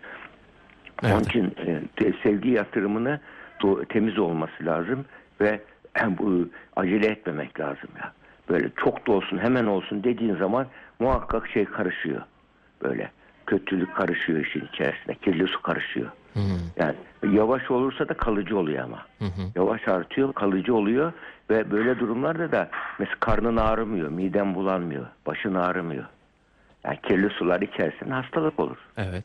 Onun 1.05 1.12
Evet. 1.12 1.26
için 1.26 1.55
e, 1.67 2.12
sevgi 2.23 2.50
yatırımını 2.50 3.21
do- 3.61 3.87
temiz 3.87 4.19
olması 4.19 4.67
lazım 4.67 5.05
ve 5.41 5.61
bu 6.19 6.49
acele 6.76 7.07
etmemek 7.07 7.61
lazım 7.61 7.88
ya. 8.03 8.12
Böyle 8.49 8.71
çok 8.76 9.07
da 9.07 9.12
olsun 9.12 9.38
hemen 9.38 9.67
olsun 9.67 10.05
dediğin 10.05 10.37
zaman 10.37 10.67
muhakkak 10.99 11.49
şey 11.49 11.65
karışıyor. 11.65 12.23
Böyle 12.83 13.11
kötülük 13.47 13.95
karışıyor 13.97 14.41
işin 14.47 14.65
içerisine. 14.73 15.15
Kirli 15.15 15.47
su 15.47 15.62
karışıyor. 15.62 16.11
Yani 16.76 16.95
yavaş 17.37 17.71
olursa 17.71 18.09
da 18.09 18.15
kalıcı 18.15 18.59
oluyor 18.59 18.85
ama. 18.85 19.07
Yavaş 19.57 19.88
artıyor, 19.88 20.33
kalıcı 20.33 20.75
oluyor 20.75 21.12
ve 21.50 21.71
böyle 21.71 21.99
durumlarda 21.99 22.53
da 22.53 22.69
mesela 22.99 23.17
karnın 23.21 23.57
ağrımıyor, 23.57 24.09
miden 24.09 24.55
bulanmıyor, 24.55 25.07
başın 25.26 25.55
ağrımıyor. 25.55 26.05
Yani 26.85 26.99
kirli 27.03 27.31
sular 27.31 27.61
içerisinde 27.61 28.15
hastalık 28.15 28.61
olur. 28.61 28.76
Evet. 28.97 29.25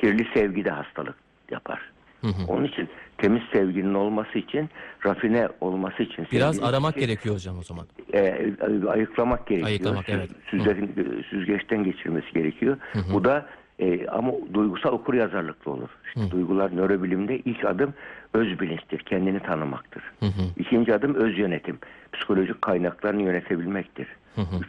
Kirli 0.00 0.26
sevgi 0.34 0.64
de 0.64 0.70
hastalık 0.70 1.14
yapar. 1.50 1.80
Onun 2.48 2.64
için 2.64 2.88
temiz 3.18 3.42
sevginin 3.52 3.94
olması 3.94 4.38
için, 4.38 4.70
rafine 5.06 5.48
olması 5.60 6.02
için 6.02 6.26
Biraz 6.32 6.62
aramak 6.62 6.96
için, 6.96 7.06
gerekiyor 7.06 7.34
hocam 7.34 7.58
o 7.58 7.62
zaman. 7.62 7.86
e, 8.12 8.52
ayıklamak 8.88 9.46
gerekiyor. 9.46 9.68
Ayıklamak, 9.68 10.04
Süz- 10.06 10.14
evet. 10.14 10.30
süzgeçten, 10.50 11.22
süzgeçten 11.30 11.84
geçirmesi 11.84 12.32
gerekiyor. 12.32 12.76
Bu 13.12 13.24
da 13.24 13.46
e, 13.78 14.06
ama 14.08 14.32
duygusal 14.54 14.92
okur 14.92 15.14
yazarlıklı 15.14 15.72
olur. 15.72 15.88
İşte 16.06 16.30
duygular 16.30 16.76
nörobilimde 16.76 17.38
ilk 17.38 17.64
adım 17.64 17.94
öz 18.34 18.60
bilinçtir, 18.60 18.98
kendini 18.98 19.40
tanımaktır. 19.40 20.02
İkinci 20.58 20.94
adım 20.94 21.14
öz 21.14 21.38
yönetim, 21.38 21.78
psikolojik 22.12 22.62
kaynaklarını 22.62 23.22
yönetebilmektir. 23.22 24.06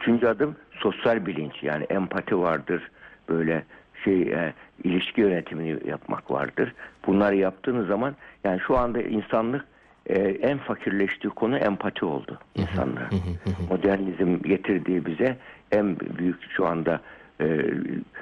Üçüncü 0.00 0.26
adım 0.26 0.56
sosyal 0.72 1.26
bilinç 1.26 1.62
yani 1.62 1.84
empati 1.84 2.38
vardır, 2.38 2.90
böyle 3.28 3.64
şey 4.04 4.22
e, 4.22 4.52
ilişki 4.84 5.20
yönetimini 5.20 5.88
yapmak 5.88 6.30
vardır. 6.30 6.74
Bunları 7.06 7.36
yaptığınız 7.36 7.86
zaman 7.86 8.16
yani 8.44 8.60
şu 8.66 8.78
anda 8.78 9.02
insanlık 9.02 9.64
e, 10.06 10.18
en 10.18 10.58
fakirleştiği 10.58 11.30
konu 11.30 11.58
empati 11.58 12.04
oldu 12.04 12.38
insanlığa. 12.54 13.10
Modernizm 13.70 14.42
getirdiği 14.42 15.06
bize 15.06 15.36
en 15.72 16.00
büyük 16.00 16.50
şu 16.50 16.66
anda 16.66 17.00
e, 17.40 17.60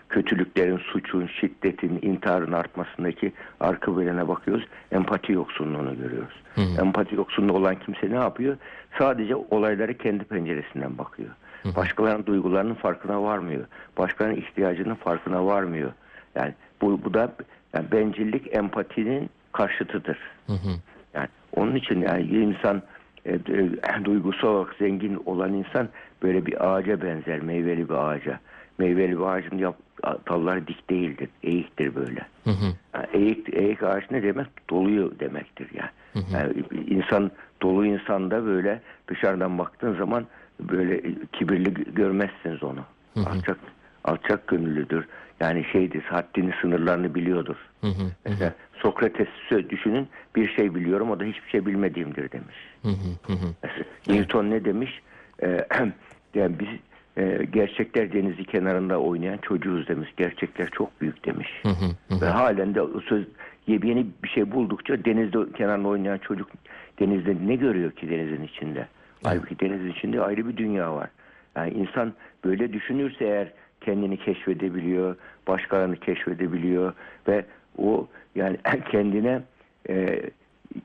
kötülüklerin, 0.08 0.78
suçun, 0.78 1.26
şiddetin, 1.26 1.98
intiharın 2.02 2.52
artmasındaki 2.52 3.32
arka 3.60 3.94
plana 3.94 4.28
bakıyoruz. 4.28 4.66
Empati 4.92 5.32
yoksunluğunu 5.32 5.96
görüyoruz. 5.98 6.42
Empati 6.80 7.14
yoksunluğu 7.14 7.52
olan 7.52 7.76
kimse 7.78 8.10
ne 8.10 8.14
yapıyor? 8.14 8.56
Sadece 8.98 9.34
olayları 9.36 9.98
kendi 9.98 10.24
penceresinden 10.24 10.98
bakıyor. 10.98 11.30
Başkalarının 11.64 12.26
duygularının 12.26 12.74
farkına 12.74 13.22
varmıyor. 13.22 13.64
Başkalarının 13.98 14.36
ihtiyacının 14.36 14.94
farkına 14.94 15.46
varmıyor. 15.46 15.92
Yani 16.34 16.54
bu, 16.80 17.04
bu 17.04 17.14
da 17.14 17.32
yani 17.74 17.92
bencillik 17.92 18.56
empatinin 18.56 19.30
karşıtıdır. 19.52 20.18
Yani 21.14 21.28
onun 21.56 21.74
için 21.74 22.00
yani 22.00 22.22
insan 22.22 22.82
e, 23.26 23.32
e, 23.34 24.04
duygusal 24.04 24.48
olarak 24.48 24.74
zengin 24.78 25.22
olan 25.26 25.52
insan 25.52 25.88
böyle 26.22 26.46
bir 26.46 26.72
ağaca 26.72 27.02
benzer, 27.02 27.40
meyveli 27.40 27.88
bir 27.88 27.94
ağaca. 27.94 28.40
Meyveli 28.78 29.18
bir 29.18 29.24
ağacın 29.24 29.58
yap, 29.58 29.76
dalları 30.28 30.66
dik 30.66 30.90
değildir, 30.90 31.28
eğiktir 31.42 31.94
böyle. 31.94 32.26
Yani 32.94 33.06
eğik, 33.12 33.54
eğik 33.54 33.82
ağaç 33.82 34.10
ne 34.10 34.22
demek? 34.22 34.70
Doluyor 34.70 35.18
demektir 35.18 35.68
yani. 35.74 35.90
yani 36.32 36.52
insan 36.86 37.30
dolu 37.62 37.86
insanda 37.86 38.44
böyle 38.44 38.80
dışarıdan 39.08 39.58
baktığın 39.58 39.94
zaman 39.94 40.26
böyle 40.68 41.02
kibirli 41.32 41.94
görmezsiniz 41.94 42.62
onu. 42.62 42.84
Alçak 43.26 43.58
alçak 44.04 44.48
gönüllüdür. 44.48 45.04
Yani 45.40 45.64
şeydir, 45.72 46.02
haddini, 46.02 46.52
sınırlarını 46.60 47.14
biliyordur. 47.14 47.56
Mesela 48.24 48.54
Sokrates'i 48.74 49.70
düşünün, 49.70 50.08
bir 50.36 50.48
şey 50.48 50.74
biliyorum, 50.74 51.10
o 51.10 51.20
da 51.20 51.24
hiçbir 51.24 51.50
şey 51.50 51.66
bilmediğimdir 51.66 52.32
demiş. 52.32 52.56
Mesela 53.62 53.84
Newton 54.08 54.50
ne 54.50 54.64
demiş? 54.64 55.00
Ee, 55.42 55.66
yani 56.34 56.56
biz 56.58 56.68
e, 57.16 57.44
gerçekler 57.52 58.12
denizi 58.12 58.44
kenarında 58.44 58.98
oynayan 59.00 59.38
çocuğuz 59.38 59.88
demiş. 59.88 60.10
Gerçekler 60.16 60.70
çok 60.70 61.00
büyük 61.00 61.24
demiş. 61.26 61.48
Ve 62.22 62.26
halen 62.26 62.74
de 62.74 62.82
o 62.82 63.00
söz 63.00 63.24
yeni 63.66 64.06
bir 64.24 64.28
şey 64.28 64.52
buldukça 64.52 65.04
denizde 65.04 65.52
kenarında 65.52 65.88
oynayan 65.88 66.18
çocuk 66.18 66.48
denizde 67.00 67.36
ne 67.46 67.56
görüyor 67.56 67.92
ki 67.92 68.10
denizin 68.10 68.42
içinde? 68.44 68.88
Halbuki 69.22 69.60
denizin 69.60 69.90
içinde 69.90 70.20
ayrı 70.22 70.48
bir 70.48 70.56
dünya 70.56 70.94
var. 70.94 71.10
Yani 71.56 71.70
insan 71.70 72.12
böyle 72.44 72.72
düşünürse 72.72 73.24
eğer 73.24 73.52
kendini 73.80 74.16
keşfedebiliyor, 74.16 75.16
başkalarını 75.48 75.96
keşfedebiliyor 75.96 76.92
ve 77.28 77.44
o 77.78 78.06
yani 78.34 78.56
kendine 78.90 79.42
e, 79.88 80.22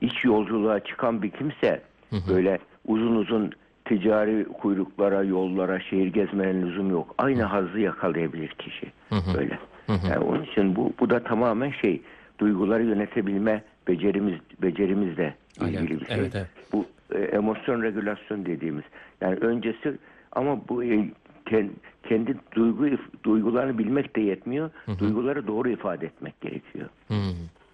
iç 0.00 0.24
yolculuğa 0.24 0.80
çıkan 0.80 1.22
bir 1.22 1.30
kimse 1.30 1.82
böyle 2.28 2.58
uzun 2.86 3.16
uzun 3.16 3.52
ticari 3.84 4.44
kuyruklara, 4.44 5.22
yollara, 5.22 5.80
şehir 5.80 6.06
gezmenin 6.06 6.66
lüzum 6.66 6.90
yok. 6.90 7.14
Aynı 7.18 7.42
hazzı 7.42 7.80
yakalayabilir 7.80 8.48
kişi. 8.48 8.92
Böyle. 9.36 9.58
Yani 9.88 10.18
onun 10.18 10.42
için 10.42 10.76
bu 10.76 10.92
bu 11.00 11.10
da 11.10 11.24
tamamen 11.24 11.70
şey 11.70 12.02
duyguları 12.38 12.84
yönetebilme 12.84 13.62
becerimiz 13.88 14.34
becerimizle 14.62 15.34
Aynen. 15.60 15.72
ilgili 15.72 16.00
bir 16.00 16.06
şey. 16.06 16.16
Evet, 16.16 16.32
evet. 16.34 16.46
Bu 16.72 16.86
e, 17.14 17.18
emosyon 17.18 17.82
regülasyon 17.82 18.46
dediğimiz. 18.46 18.84
Yani 19.20 19.34
öncesi 19.36 19.94
ama 20.32 20.68
bu 20.68 20.84
e, 20.84 21.08
ken- 21.46 21.70
kendi 22.02 22.36
duygu 22.54 22.86
duygularını 23.24 23.78
bilmek 23.78 24.16
de 24.16 24.20
yetmiyor. 24.20 24.70
Duyguları 24.98 25.46
doğru 25.46 25.68
ifade 25.68 26.06
etmek 26.06 26.40
gerekiyor. 26.40 26.88
Hı. 27.08 27.14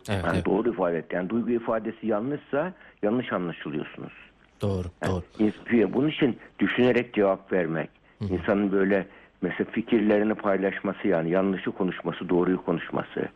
Evet, 0.09 0.25
Yani 0.25 0.35
evet. 0.37 0.47
doğru 0.47 0.71
ifade 0.73 0.99
et. 0.99 1.13
Yani 1.13 1.29
duygu 1.31 1.51
ifadesi 1.51 2.07
yanlışsa 2.07 2.73
yanlış 3.03 3.33
anlaşılıyorsunuz. 3.33 4.13
Doğru, 4.63 4.89
doğru. 5.07 5.23
İns- 5.39 5.93
Bunun 5.93 6.09
için 6.09 6.37
düşünerek 6.59 7.15
cevap 7.15 7.53
vermek. 7.53 7.91
insanın 8.21 8.73
böyle 8.73 9.07
mesela 9.43 9.71
fikirlerini 9.71 10.35
paylaşması 10.35 11.09
yani 11.09 11.31
yanlışı 11.31 11.71
konuşması, 11.71 12.29
doğruyu 12.29 12.65
konuşması. 12.65 13.29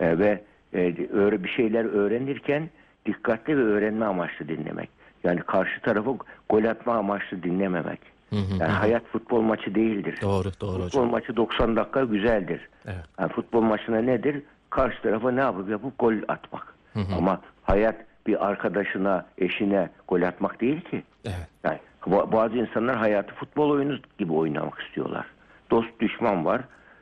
Ee, 0.00 0.18
ve 0.18 0.42
e, 0.74 0.94
öyle 1.12 1.44
bir 1.44 1.48
şeyler 1.48 1.84
öğrenirken 1.84 2.68
dikkatli 3.06 3.56
ve 3.56 3.62
öğrenme 3.62 4.04
amaçlı 4.04 4.48
dinlemek. 4.48 4.90
Yani 5.24 5.40
karşı 5.40 5.80
tarafı 5.80 6.10
gol 6.48 6.64
atma 6.64 6.94
amaçlı 6.94 7.42
dinlememek. 7.42 8.00
Yani 8.32 8.72
hayat 8.72 9.04
futbol 9.06 9.40
maçı 9.40 9.74
değildir. 9.74 10.18
Doğru, 10.22 10.48
doğru 10.60 10.82
futbol 10.82 10.84
hocam. 11.00 11.10
maçı 11.10 11.36
90 11.36 11.76
dakika 11.76 12.04
güzeldir. 12.04 12.68
Evet. 12.84 13.04
Yani 13.20 13.32
futbol 13.32 13.60
maçına 13.60 13.98
nedir? 13.98 14.42
Karşı 14.70 15.02
tarafa 15.02 15.30
ne 15.30 15.40
yapıp 15.40 15.70
yapıp 15.70 15.98
gol 15.98 16.14
atmak. 16.28 16.74
Ama 17.18 17.40
hayat 17.62 17.96
bir 18.26 18.46
arkadaşına, 18.46 19.26
eşine 19.38 19.90
gol 20.08 20.22
atmak 20.22 20.60
değil 20.60 20.80
ki. 20.80 21.02
Evet. 21.24 21.48
Yani 21.64 21.78
ba- 22.02 22.32
bazı 22.32 22.56
insanlar 22.56 22.96
hayatı 22.96 23.34
futbol 23.34 23.70
oyunu 23.70 23.98
gibi 24.18 24.32
oynamak 24.32 24.80
istiyorlar. 24.80 25.26
Dost 25.70 26.00
düşman 26.00 26.44
var. 26.44 26.60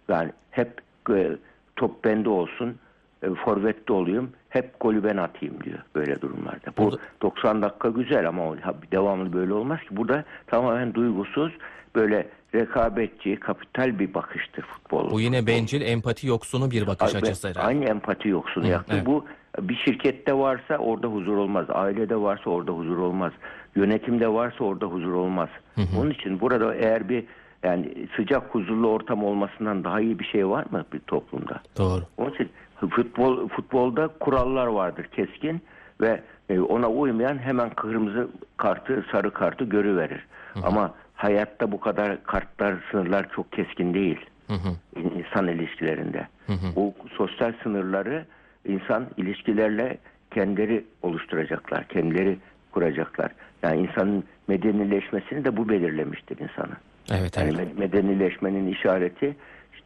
Yani 0.09 0.33
hep 0.51 0.81
e, 1.11 1.31
top 1.77 2.05
bende 2.05 2.29
olsun, 2.29 2.79
forvette 3.45 3.93
olayım, 3.93 4.31
hep 4.49 4.81
golü 4.81 5.05
ben 5.05 5.17
atayım 5.17 5.65
diyor 5.65 5.79
böyle 5.95 6.21
durumlarda. 6.21 6.73
Bu 6.79 6.85
Burada- 6.85 6.97
90 7.23 7.63
dakika 7.63 7.89
güzel 7.89 8.29
ama 8.29 8.43
devamlı 8.93 9.33
böyle 9.33 9.53
olmaz 9.53 9.81
ki. 9.81 9.97
Burada 9.97 10.25
tamamen 10.47 10.95
duygusuz, 10.95 11.53
böyle 11.95 12.29
rekabetçi, 12.55 13.37
kapital 13.37 13.99
bir 13.99 14.15
bakıştır 14.15 14.63
futbol. 14.63 15.11
Bu 15.11 15.21
yine 15.21 15.47
bencil, 15.47 15.81
empati 15.83 16.27
yoksunu 16.27 16.71
bir 16.71 16.87
bakış 16.87 17.15
açısı 17.15 17.49
herhalde. 17.49 17.67
Aynı 17.67 17.85
empati 17.85 18.29
yoksunu 18.29 18.67
yaptı. 18.67 18.93
evet. 18.97 19.07
Bu 19.07 19.25
bir 19.61 19.77
şirkette 19.77 20.35
varsa 20.35 20.79
orada 20.79 21.07
huzur 21.09 21.37
olmaz. 21.37 21.67
Ailede 21.69 22.17
varsa 22.17 22.51
orada 22.51 22.73
huzur 22.73 22.99
olmaz. 22.99 23.33
Yönetimde 23.77 24.29
varsa 24.29 24.65
orada 24.65 24.87
huzur 24.87 25.13
olmaz. 25.13 25.49
Onun 25.99 26.11
için 26.11 26.41
burada 26.41 26.75
eğer 26.75 27.09
bir 27.09 27.25
yani 27.63 28.09
sıcak 28.17 28.55
huzurlu 28.55 28.89
ortam 28.89 29.25
olmasından 29.25 29.85
daha 29.85 30.01
iyi 30.01 30.19
bir 30.19 30.25
şey 30.25 30.49
var 30.49 30.65
mı 30.71 30.85
bir 30.93 30.99
toplumda? 31.01 31.61
Doğru. 31.79 32.03
Onun 32.17 32.31
için 32.31 32.49
futbol 32.89 33.49
futbolda 33.49 34.09
kurallar 34.09 34.67
vardır 34.67 35.05
keskin 35.05 35.61
ve 36.01 36.21
e, 36.49 36.61
ona 36.61 36.89
uymayan 36.91 37.39
hemen 37.39 37.71
kırmızı 37.71 38.29
kartı, 38.57 39.05
sarı 39.13 39.31
kartı 39.31 39.65
görüverir. 39.65 40.27
Ama 40.63 40.95
hayatta 41.15 41.73
bu 41.73 41.81
kadar 41.81 42.23
kartlar, 42.23 42.75
sınırlar 42.91 43.29
çok 43.35 43.53
keskin 43.53 43.95
değil. 43.95 44.21
İnsan 44.97 45.49
ilişkilerinde. 45.49 46.27
O 46.77 46.95
sosyal 47.17 47.53
sınırları 47.63 48.25
insan 48.69 49.07
ilişkilerle 49.17 49.99
kendileri 50.31 50.85
oluşturacaklar, 51.03 51.85
kendileri 51.89 52.39
kuracaklar. 52.73 53.31
Yani 53.63 53.81
insanın 53.81 54.25
medenileşmesini 54.49 55.45
de 55.45 55.57
bu 55.57 55.69
belirlemiştir 55.69 56.39
insanı. 56.39 56.75
Evet, 57.13 57.37
Yani 57.37 57.53
evet. 57.57 57.69
me- 57.75 57.79
medenileşmenin 57.79 58.67
işareti 58.73 59.37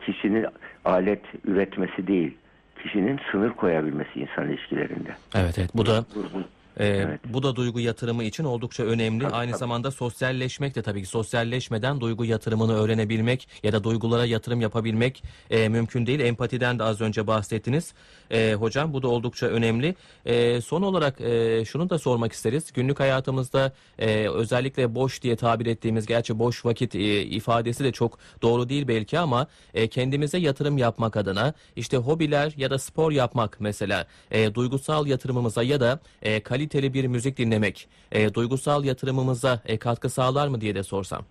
kişinin 0.00 0.46
alet 0.84 1.22
üretmesi 1.44 2.06
değil, 2.06 2.36
kişinin 2.84 3.20
sınır 3.32 3.50
koyabilmesi 3.50 4.20
insan 4.20 4.48
ilişkilerinde. 4.50 5.14
Evet, 5.34 5.58
evet. 5.58 5.70
Bu 5.74 5.86
da 5.86 6.04
Bu- 6.14 6.22
bu- 6.38 6.44
Ee, 6.78 6.86
Evet. 6.86 7.20
Bu 7.28 7.42
da 7.42 7.56
duygu 7.56 7.80
yatırımı 7.80 8.24
için 8.24 8.44
oldukça 8.44 8.82
önemli. 8.82 9.26
Aynı 9.26 9.50
tabii. 9.50 9.58
zamanda 9.58 9.90
sosyalleşmek 9.90 10.74
de 10.74 10.82
tabii 10.82 11.02
ki 11.02 11.08
sosyalleşmeden 11.08 12.00
duygu 12.00 12.24
yatırımını 12.24 12.74
öğrenebilmek 12.74 13.48
ya 13.62 13.72
da 13.72 13.84
duygulara 13.84 14.24
yatırım 14.24 14.60
yapabilmek 14.60 15.22
e, 15.50 15.68
mümkün 15.68 16.06
değil. 16.06 16.20
Empatiden 16.20 16.78
de 16.78 16.82
az 16.82 17.00
önce 17.00 17.26
bahsettiniz. 17.26 17.94
E, 18.30 18.54
hocam 18.54 18.92
bu 18.92 19.02
da 19.02 19.08
oldukça 19.08 19.46
önemli. 19.46 19.94
E, 20.26 20.60
son 20.60 20.82
olarak 20.82 21.20
e, 21.20 21.64
şunu 21.64 21.90
da 21.90 21.98
sormak 21.98 22.32
isteriz. 22.32 22.72
Günlük 22.72 23.00
hayatımızda 23.00 23.72
e, 23.98 24.28
özellikle 24.28 24.94
boş 24.94 25.22
diye 25.22 25.36
tabir 25.36 25.66
ettiğimiz 25.66 26.06
gerçi 26.06 26.38
boş 26.38 26.64
vakit 26.64 26.94
e, 26.94 27.22
ifadesi 27.22 27.84
de 27.84 27.92
çok 27.92 28.18
doğru 28.42 28.68
değil 28.68 28.88
belki 28.88 29.18
ama 29.18 29.46
e, 29.74 29.88
kendimize 29.88 30.38
yatırım 30.38 30.78
yapmak 30.78 31.16
adına 31.16 31.54
işte 31.76 31.96
hobiler 31.96 32.52
ya 32.56 32.70
da 32.70 32.78
spor 32.78 33.12
yapmak 33.12 33.56
mesela 33.60 34.06
e, 34.30 34.54
duygusal 34.54 35.06
yatırımımıza 35.06 35.62
ya 35.62 35.80
da 35.80 36.00
e, 36.22 36.40
kaliteli 36.40 36.63
bir 36.72 37.06
müzik 37.06 37.36
dinlemek 37.36 37.88
e, 38.12 38.34
duygusal 38.34 38.84
yatırımımıza 38.84 39.60
e, 39.66 39.78
katkı 39.78 40.10
sağlar 40.10 40.48
mı 40.48 40.60
diye 40.60 40.74
de 40.74 40.82
sorsam. 40.82 41.22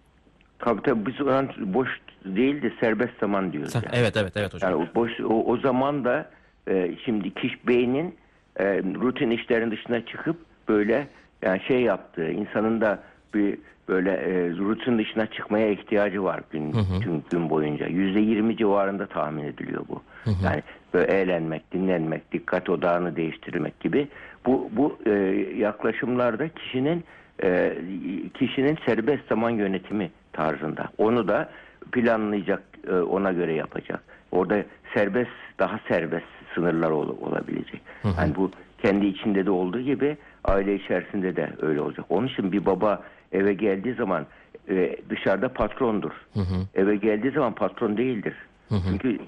Tabii 0.60 0.82
tabii 0.82 1.06
biz 1.06 1.22
ona 1.22 1.48
boş 1.60 1.90
değil 2.26 2.62
de 2.62 2.74
serbest 2.80 3.20
zaman 3.20 3.54
diyoruz. 3.54 3.76
Yani. 3.76 3.86
Evet 3.94 4.18
evet 4.18 4.34
evet 4.36 4.54
hocam. 4.54 4.72
Yani 4.72 4.84
o 4.84 4.96
boş 4.96 5.12
o, 5.20 5.44
o 5.46 5.58
zaman 5.58 6.06
da 6.06 6.30
e, 6.68 6.96
şimdi 7.06 7.34
kişi 7.34 7.68
beynin 7.68 8.16
e, 8.60 8.66
rutin 8.84 9.32
işlerin 9.32 9.72
dışına 9.72 10.06
çıkıp 10.06 10.38
böyle 10.68 11.08
yani 11.42 11.62
şey 11.68 11.82
yaptığı 11.82 12.32
insanın 12.32 12.82
da 12.82 13.04
bir 13.34 13.58
böyle 13.88 14.12
e, 14.12 14.50
rutin 14.50 14.98
dışına 14.98 15.26
çıkmaya 15.26 15.72
ihtiyacı 15.72 16.24
var 16.24 16.42
gün 16.52 16.72
tüm 17.02 17.24
gün 17.32 17.50
boyunca. 17.50 17.88
Yüzde 17.88 18.20
yirmi 18.20 18.58
civarında 18.58 19.08
tahmin 19.08 19.44
ediliyor 19.44 19.86
bu. 19.90 20.02
Yani 20.44 20.64
böyle 20.94 21.14
eğlenmek, 21.14 21.74
dinlenmek, 21.74 22.32
dikkat 22.32 22.70
odağını 22.70 23.16
değiştirmek 23.16 23.80
gibi 23.80 24.08
bu 24.46 24.70
bu 24.72 24.98
e, 25.06 25.10
yaklaşımlarda 25.58 26.48
kişinin 26.50 27.04
e, 27.44 27.78
kişinin 28.34 28.78
serbest 28.86 29.28
zaman 29.30 29.50
yönetimi 29.50 30.12
tarzında. 30.34 30.90
Onu 30.98 31.28
da 31.28 31.50
planlayacak, 31.92 32.64
e, 32.88 32.94
ona 32.94 33.32
göre 33.32 33.54
yapacak. 33.54 34.04
Orada 34.32 34.64
serbest, 34.94 35.32
daha 35.60 35.80
serbest 35.88 36.26
sınırlar 36.56 36.92
ol- 36.92 37.18
olabilecek. 37.22 37.82
Yani 38.18 38.36
bu 38.36 38.52
kendi 38.82 39.06
içinde 39.06 39.46
de 39.46 39.52
olduğu 39.52 39.80
gibi 39.82 40.18
aile 40.46 40.76
içerisinde 40.76 41.36
de 41.36 41.50
öyle 41.62 41.82
olacak. 41.82 42.06
Onun 42.10 42.28
için 42.28 42.52
bir 42.52 42.66
baba 42.66 43.04
eve 43.32 43.54
geldiği 43.54 43.94
zaman 43.94 44.26
e, 44.70 44.96
dışarıda 45.10 45.50
patrondur. 45.50 46.12
Eve 46.76 46.96
geldiği 46.96 47.32
zaman 47.32 47.56
patron 47.56 47.98
değildir. 47.98 48.34
Çünkü 48.90 49.20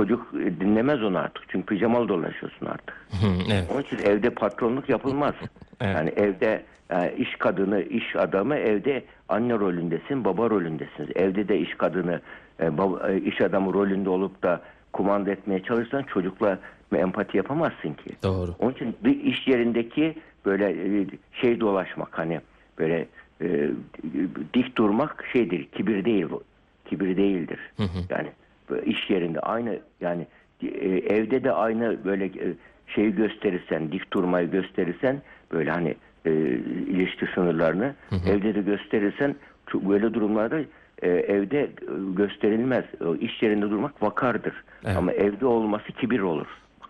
çocuk 0.00 0.26
e, 0.34 0.60
dinlemez 0.60 1.02
onu 1.02 1.18
artık. 1.18 1.44
Çünkü 1.48 1.66
pijamalı 1.66 2.08
dolaşıyorsun 2.08 2.66
artık. 2.66 2.94
Hı, 3.10 3.26
evet. 3.52 3.64
Onun 3.72 3.82
için 3.82 3.98
evde 3.98 4.30
patronluk 4.30 4.88
yapılmaz. 4.88 5.34
Evet. 5.82 5.94
Yani 5.96 6.10
evde 6.16 6.62
e, 6.90 7.16
iş 7.16 7.36
kadını, 7.36 7.82
iş 7.82 8.16
adamı 8.16 8.56
evde 8.56 9.04
anne 9.28 9.52
rolündesin, 9.52 10.24
baba 10.24 10.50
rolündesiniz. 10.50 11.10
Evde 11.14 11.48
de 11.48 11.58
iş 11.58 11.74
kadını, 11.74 12.20
e, 12.60 12.66
iş 13.24 13.40
adamı 13.40 13.72
rolünde 13.72 14.10
olup 14.10 14.42
da 14.42 14.60
kumanda 14.92 15.30
etmeye 15.30 15.62
çalışsan 15.62 16.02
çocukla 16.02 16.58
empati 16.96 17.36
yapamazsın 17.36 17.92
ki. 17.92 18.10
Doğru. 18.22 18.54
Onun 18.58 18.72
için 18.72 18.96
bir 19.04 19.20
iş 19.20 19.48
yerindeki 19.48 20.14
böyle 20.46 20.76
şey 21.32 21.60
dolaşmak 21.60 22.18
hani 22.18 22.40
böyle 22.78 23.06
e, 23.42 23.70
dik 24.54 24.76
durmak 24.76 25.24
şeydir, 25.32 25.64
kibir 25.64 26.04
değil 26.04 26.26
bu. 26.30 26.42
Kibir 26.84 27.16
değildir. 27.16 27.58
Yani 27.78 28.00
böyle 28.10 28.32
iş 28.78 29.10
yerinde 29.10 29.40
aynı 29.40 29.78
yani 30.00 30.26
e, 30.62 30.66
evde 30.88 31.44
de 31.44 31.52
aynı 31.52 32.04
böyle 32.04 32.24
e, 32.24 32.54
şeyi 32.86 33.14
gösterirsen, 33.14 33.92
dik 33.92 34.12
durmayı 34.12 34.50
gösterirsen 34.50 35.22
böyle 35.52 35.70
hani 35.70 35.94
e, 36.24 36.30
ilişki 36.86 37.26
sınırlarını 37.34 37.94
evde 38.26 38.54
de 38.54 38.60
gösterirsen 38.60 39.34
böyle 39.74 40.14
durumlarda 40.14 40.60
e, 41.02 41.08
evde 41.08 41.70
gösterilmez. 42.16 42.84
İş 43.20 43.42
yerinde 43.42 43.70
durmak 43.70 44.02
vakardır. 44.02 44.64
Evet. 44.84 44.96
Ama 44.96 45.12
evde 45.12 45.46
olması 45.46 45.92
kibir 45.92 46.20
olur. 46.20 46.46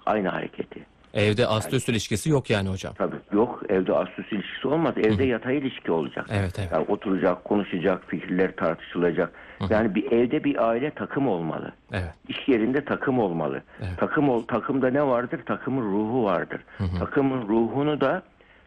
Aynı 0.06 0.28
hareketi. 0.28 0.80
Evde 1.14 1.46
aslı 1.46 1.76
üst 1.76 1.88
ilişkisi 1.88 2.30
yok 2.30 2.50
yani 2.50 2.68
hocam. 2.68 2.94
Tabii 2.98 3.16
yok 3.32 3.62
evde 3.68 3.94
astus 3.94 4.32
ilişkisi 4.32 4.68
olmaz. 4.68 4.94
Evde 4.98 5.24
yatay 5.24 5.58
ilişki 5.58 5.92
olacak. 5.92 6.26
Evet, 6.30 6.58
evet. 6.58 6.72
Yani 6.72 6.84
oturacak, 6.88 7.44
konuşacak, 7.44 8.10
fikirler 8.10 8.56
tartışılacak. 8.56 9.32
Yani 9.70 9.94
bir 9.94 10.12
evde 10.12 10.44
bir 10.44 10.68
aile 10.68 10.90
takım 10.90 11.28
olmalı. 11.28 11.72
Evet. 11.92 12.14
İş 12.28 12.48
yerinde 12.48 12.84
takım 12.84 13.18
olmalı. 13.18 13.62
Takım 13.96 14.28
ol, 14.28 14.42
takımda 14.42 14.90
ne 14.90 15.06
vardır? 15.06 15.40
Takımın 15.46 15.82
ruhu 15.82 16.24
vardır. 16.24 16.60
Takımın 16.98 17.48
ruhunu 17.48 18.00
da 18.00 18.22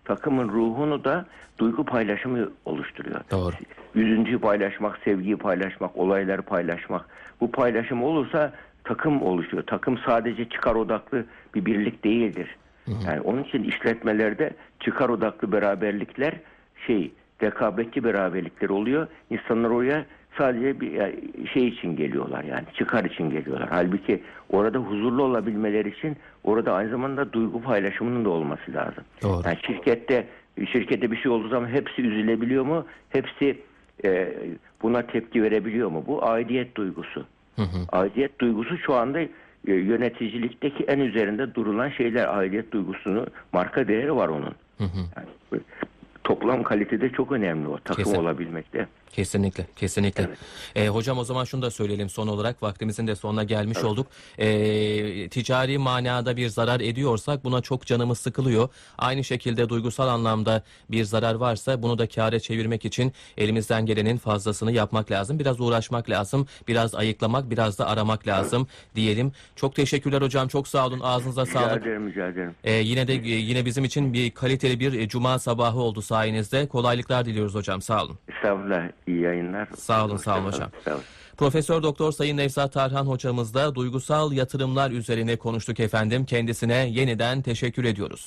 takımın 0.05 0.49
ruhunu 0.49 1.03
da 1.03 1.25
duygu 1.57 1.85
paylaşımı 1.85 2.49
oluşturuyor. 2.65 3.21
Doğru. 3.31 3.55
Yüzüncü 3.95 4.39
paylaşmak, 4.39 4.99
sevgiyi 5.05 5.37
paylaşmak, 5.37 5.97
olayları 5.97 6.41
paylaşmak. 6.41 7.05
Bu 7.41 7.51
paylaşım 7.51 8.03
olursa 8.03 8.53
takım 8.83 9.21
oluşuyor. 9.21 9.63
Takım 9.67 9.97
sadece 9.97 10.49
çıkar 10.49 10.75
odaklı 10.75 11.25
bir 11.55 11.65
birlik 11.65 12.03
değildir. 12.03 12.55
Yani 13.07 13.21
onun 13.21 13.43
için 13.43 13.63
işletmelerde 13.63 14.53
çıkar 14.79 15.09
odaklı 15.09 15.51
beraberlikler 15.51 16.33
şey 16.87 17.11
rekabetçi 17.43 18.03
beraberlikler 18.03 18.69
oluyor. 18.69 19.07
İnsanlar 19.29 19.69
oraya 19.69 20.05
sadece 20.37 20.81
bir 20.81 21.01
şey 21.47 21.67
için 21.67 21.95
geliyorlar 21.95 22.43
yani 22.43 22.63
çıkar 22.73 23.05
için 23.05 23.29
geliyorlar. 23.29 23.69
Halbuki 23.69 24.23
orada 24.49 24.77
huzurlu 24.77 25.23
olabilmeleri 25.23 25.89
için 25.89 26.17
orada 26.43 26.73
aynı 26.73 26.89
zamanda 26.89 27.33
duygu 27.33 27.61
paylaşımının 27.61 28.25
da 28.25 28.29
olması 28.29 28.73
lazım. 28.73 29.03
Doğru. 29.21 29.41
Yani 29.45 29.57
şirkette 29.67 30.27
şirkette 30.71 31.11
bir 31.11 31.17
şey 31.17 31.31
olduğu 31.31 31.47
zaman 31.47 31.67
hepsi 31.67 32.01
üzülebiliyor 32.01 32.65
mu? 32.65 32.85
Hepsi 33.09 33.61
e, 34.05 34.33
buna 34.81 35.01
tepki 35.01 35.43
verebiliyor 35.43 35.89
mu? 35.89 36.03
Bu 36.07 36.25
aidiyet 36.25 36.75
duygusu. 36.75 37.25
Aidiyet 37.91 38.39
duygusu 38.39 38.77
şu 38.77 38.93
anda 38.93 39.19
e, 39.19 39.27
yöneticilikteki 39.73 40.83
en 40.83 40.99
üzerinde 40.99 41.55
durulan 41.55 41.89
şeyler. 41.89 42.37
Aidiyet 42.37 42.71
duygusunu 42.71 43.27
marka 43.53 43.87
değeri 43.87 44.15
var 44.15 44.27
onun. 44.27 44.55
Yani, 44.79 45.27
bu 45.51 45.55
toplam 46.23 46.63
kalitede 46.63 47.09
çok 47.09 47.31
önemli 47.31 47.67
o 47.67 47.79
takım 47.79 48.03
Kesin. 48.03 48.17
olabilmekte. 48.17 48.87
Kesinlikle, 49.11 49.65
kesinlikle. 49.75 50.29
Ee, 50.75 50.87
hocam 50.87 51.17
o 51.17 51.23
zaman 51.23 51.43
şunu 51.43 51.61
da 51.61 51.71
söyleyelim 51.71 52.09
son 52.09 52.27
olarak 52.27 52.63
vaktimizin 52.63 53.07
de 53.07 53.15
sonuna 53.15 53.43
gelmiş 53.43 53.77
olduk. 53.77 54.07
Ee, 54.37 55.29
ticari 55.29 55.77
manada 55.77 56.37
bir 56.37 56.47
zarar 56.47 56.79
ediyorsak 56.79 57.43
buna 57.43 57.61
çok 57.61 57.85
canımız 57.85 58.19
sıkılıyor. 58.19 58.69
Aynı 58.97 59.23
şekilde 59.23 59.69
duygusal 59.69 60.07
anlamda 60.07 60.63
bir 60.91 61.03
zarar 61.03 61.35
varsa 61.35 61.81
bunu 61.83 61.97
da 61.97 62.07
kâre 62.07 62.39
çevirmek 62.39 62.85
için 62.85 63.13
elimizden 63.37 63.85
gelenin 63.85 64.17
fazlasını 64.17 64.71
yapmak 64.71 65.11
lazım. 65.11 65.39
Biraz 65.39 65.61
uğraşmak 65.61 66.09
lazım, 66.09 66.47
biraz 66.67 66.95
ayıklamak, 66.95 67.49
biraz 67.51 67.79
da 67.79 67.87
aramak 67.87 68.27
lazım 68.27 68.67
diyelim. 68.95 69.31
Çok 69.55 69.75
teşekkürler 69.75 70.21
hocam, 70.21 70.47
çok 70.47 70.67
sağ 70.67 70.87
olun. 70.87 70.99
Ağzınıza 71.03 71.45
Rica 71.45 71.59
sağlık. 71.59 71.81
ederim, 71.81 72.09
rica 72.09 72.27
ederim. 72.27 72.55
Ee, 72.63 72.73
yine 72.73 73.07
de 73.07 73.13
e, 73.13 73.29
yine 73.29 73.65
bizim 73.65 73.83
için 73.83 74.13
bir 74.13 74.31
kaliteli 74.31 74.79
bir 74.79 74.93
e, 74.93 75.07
cuma 75.07 75.39
sabahı 75.39 75.79
oldu 75.79 76.01
sayenizde. 76.13 76.67
Kolaylıklar 76.67 77.25
diliyoruz 77.25 77.55
hocam. 77.55 77.81
Sağ 77.81 78.03
olun. 78.03 78.17
Estağfurullah, 78.29 78.83
iyi 79.07 79.21
yayınlar. 79.21 79.67
Sağ 79.77 80.05
olun, 80.05 80.17
sağ 80.17 80.35
olun 80.37 80.45
hocam. 80.45 80.69
Sağ 80.85 80.91
olun. 80.91 81.03
Profesör 81.37 81.83
Doktor 81.83 82.11
Sayın 82.11 82.37
Nevzat 82.37 82.73
Tarhan 82.73 83.05
hocamızla 83.05 83.75
duygusal 83.75 84.31
yatırımlar 84.31 84.91
üzerine 84.91 85.35
konuştuk 85.35 85.79
efendim. 85.79 86.25
Kendisine 86.25 86.87
yeniden 86.89 87.41
teşekkür 87.41 87.83
ediyoruz. 87.83 88.21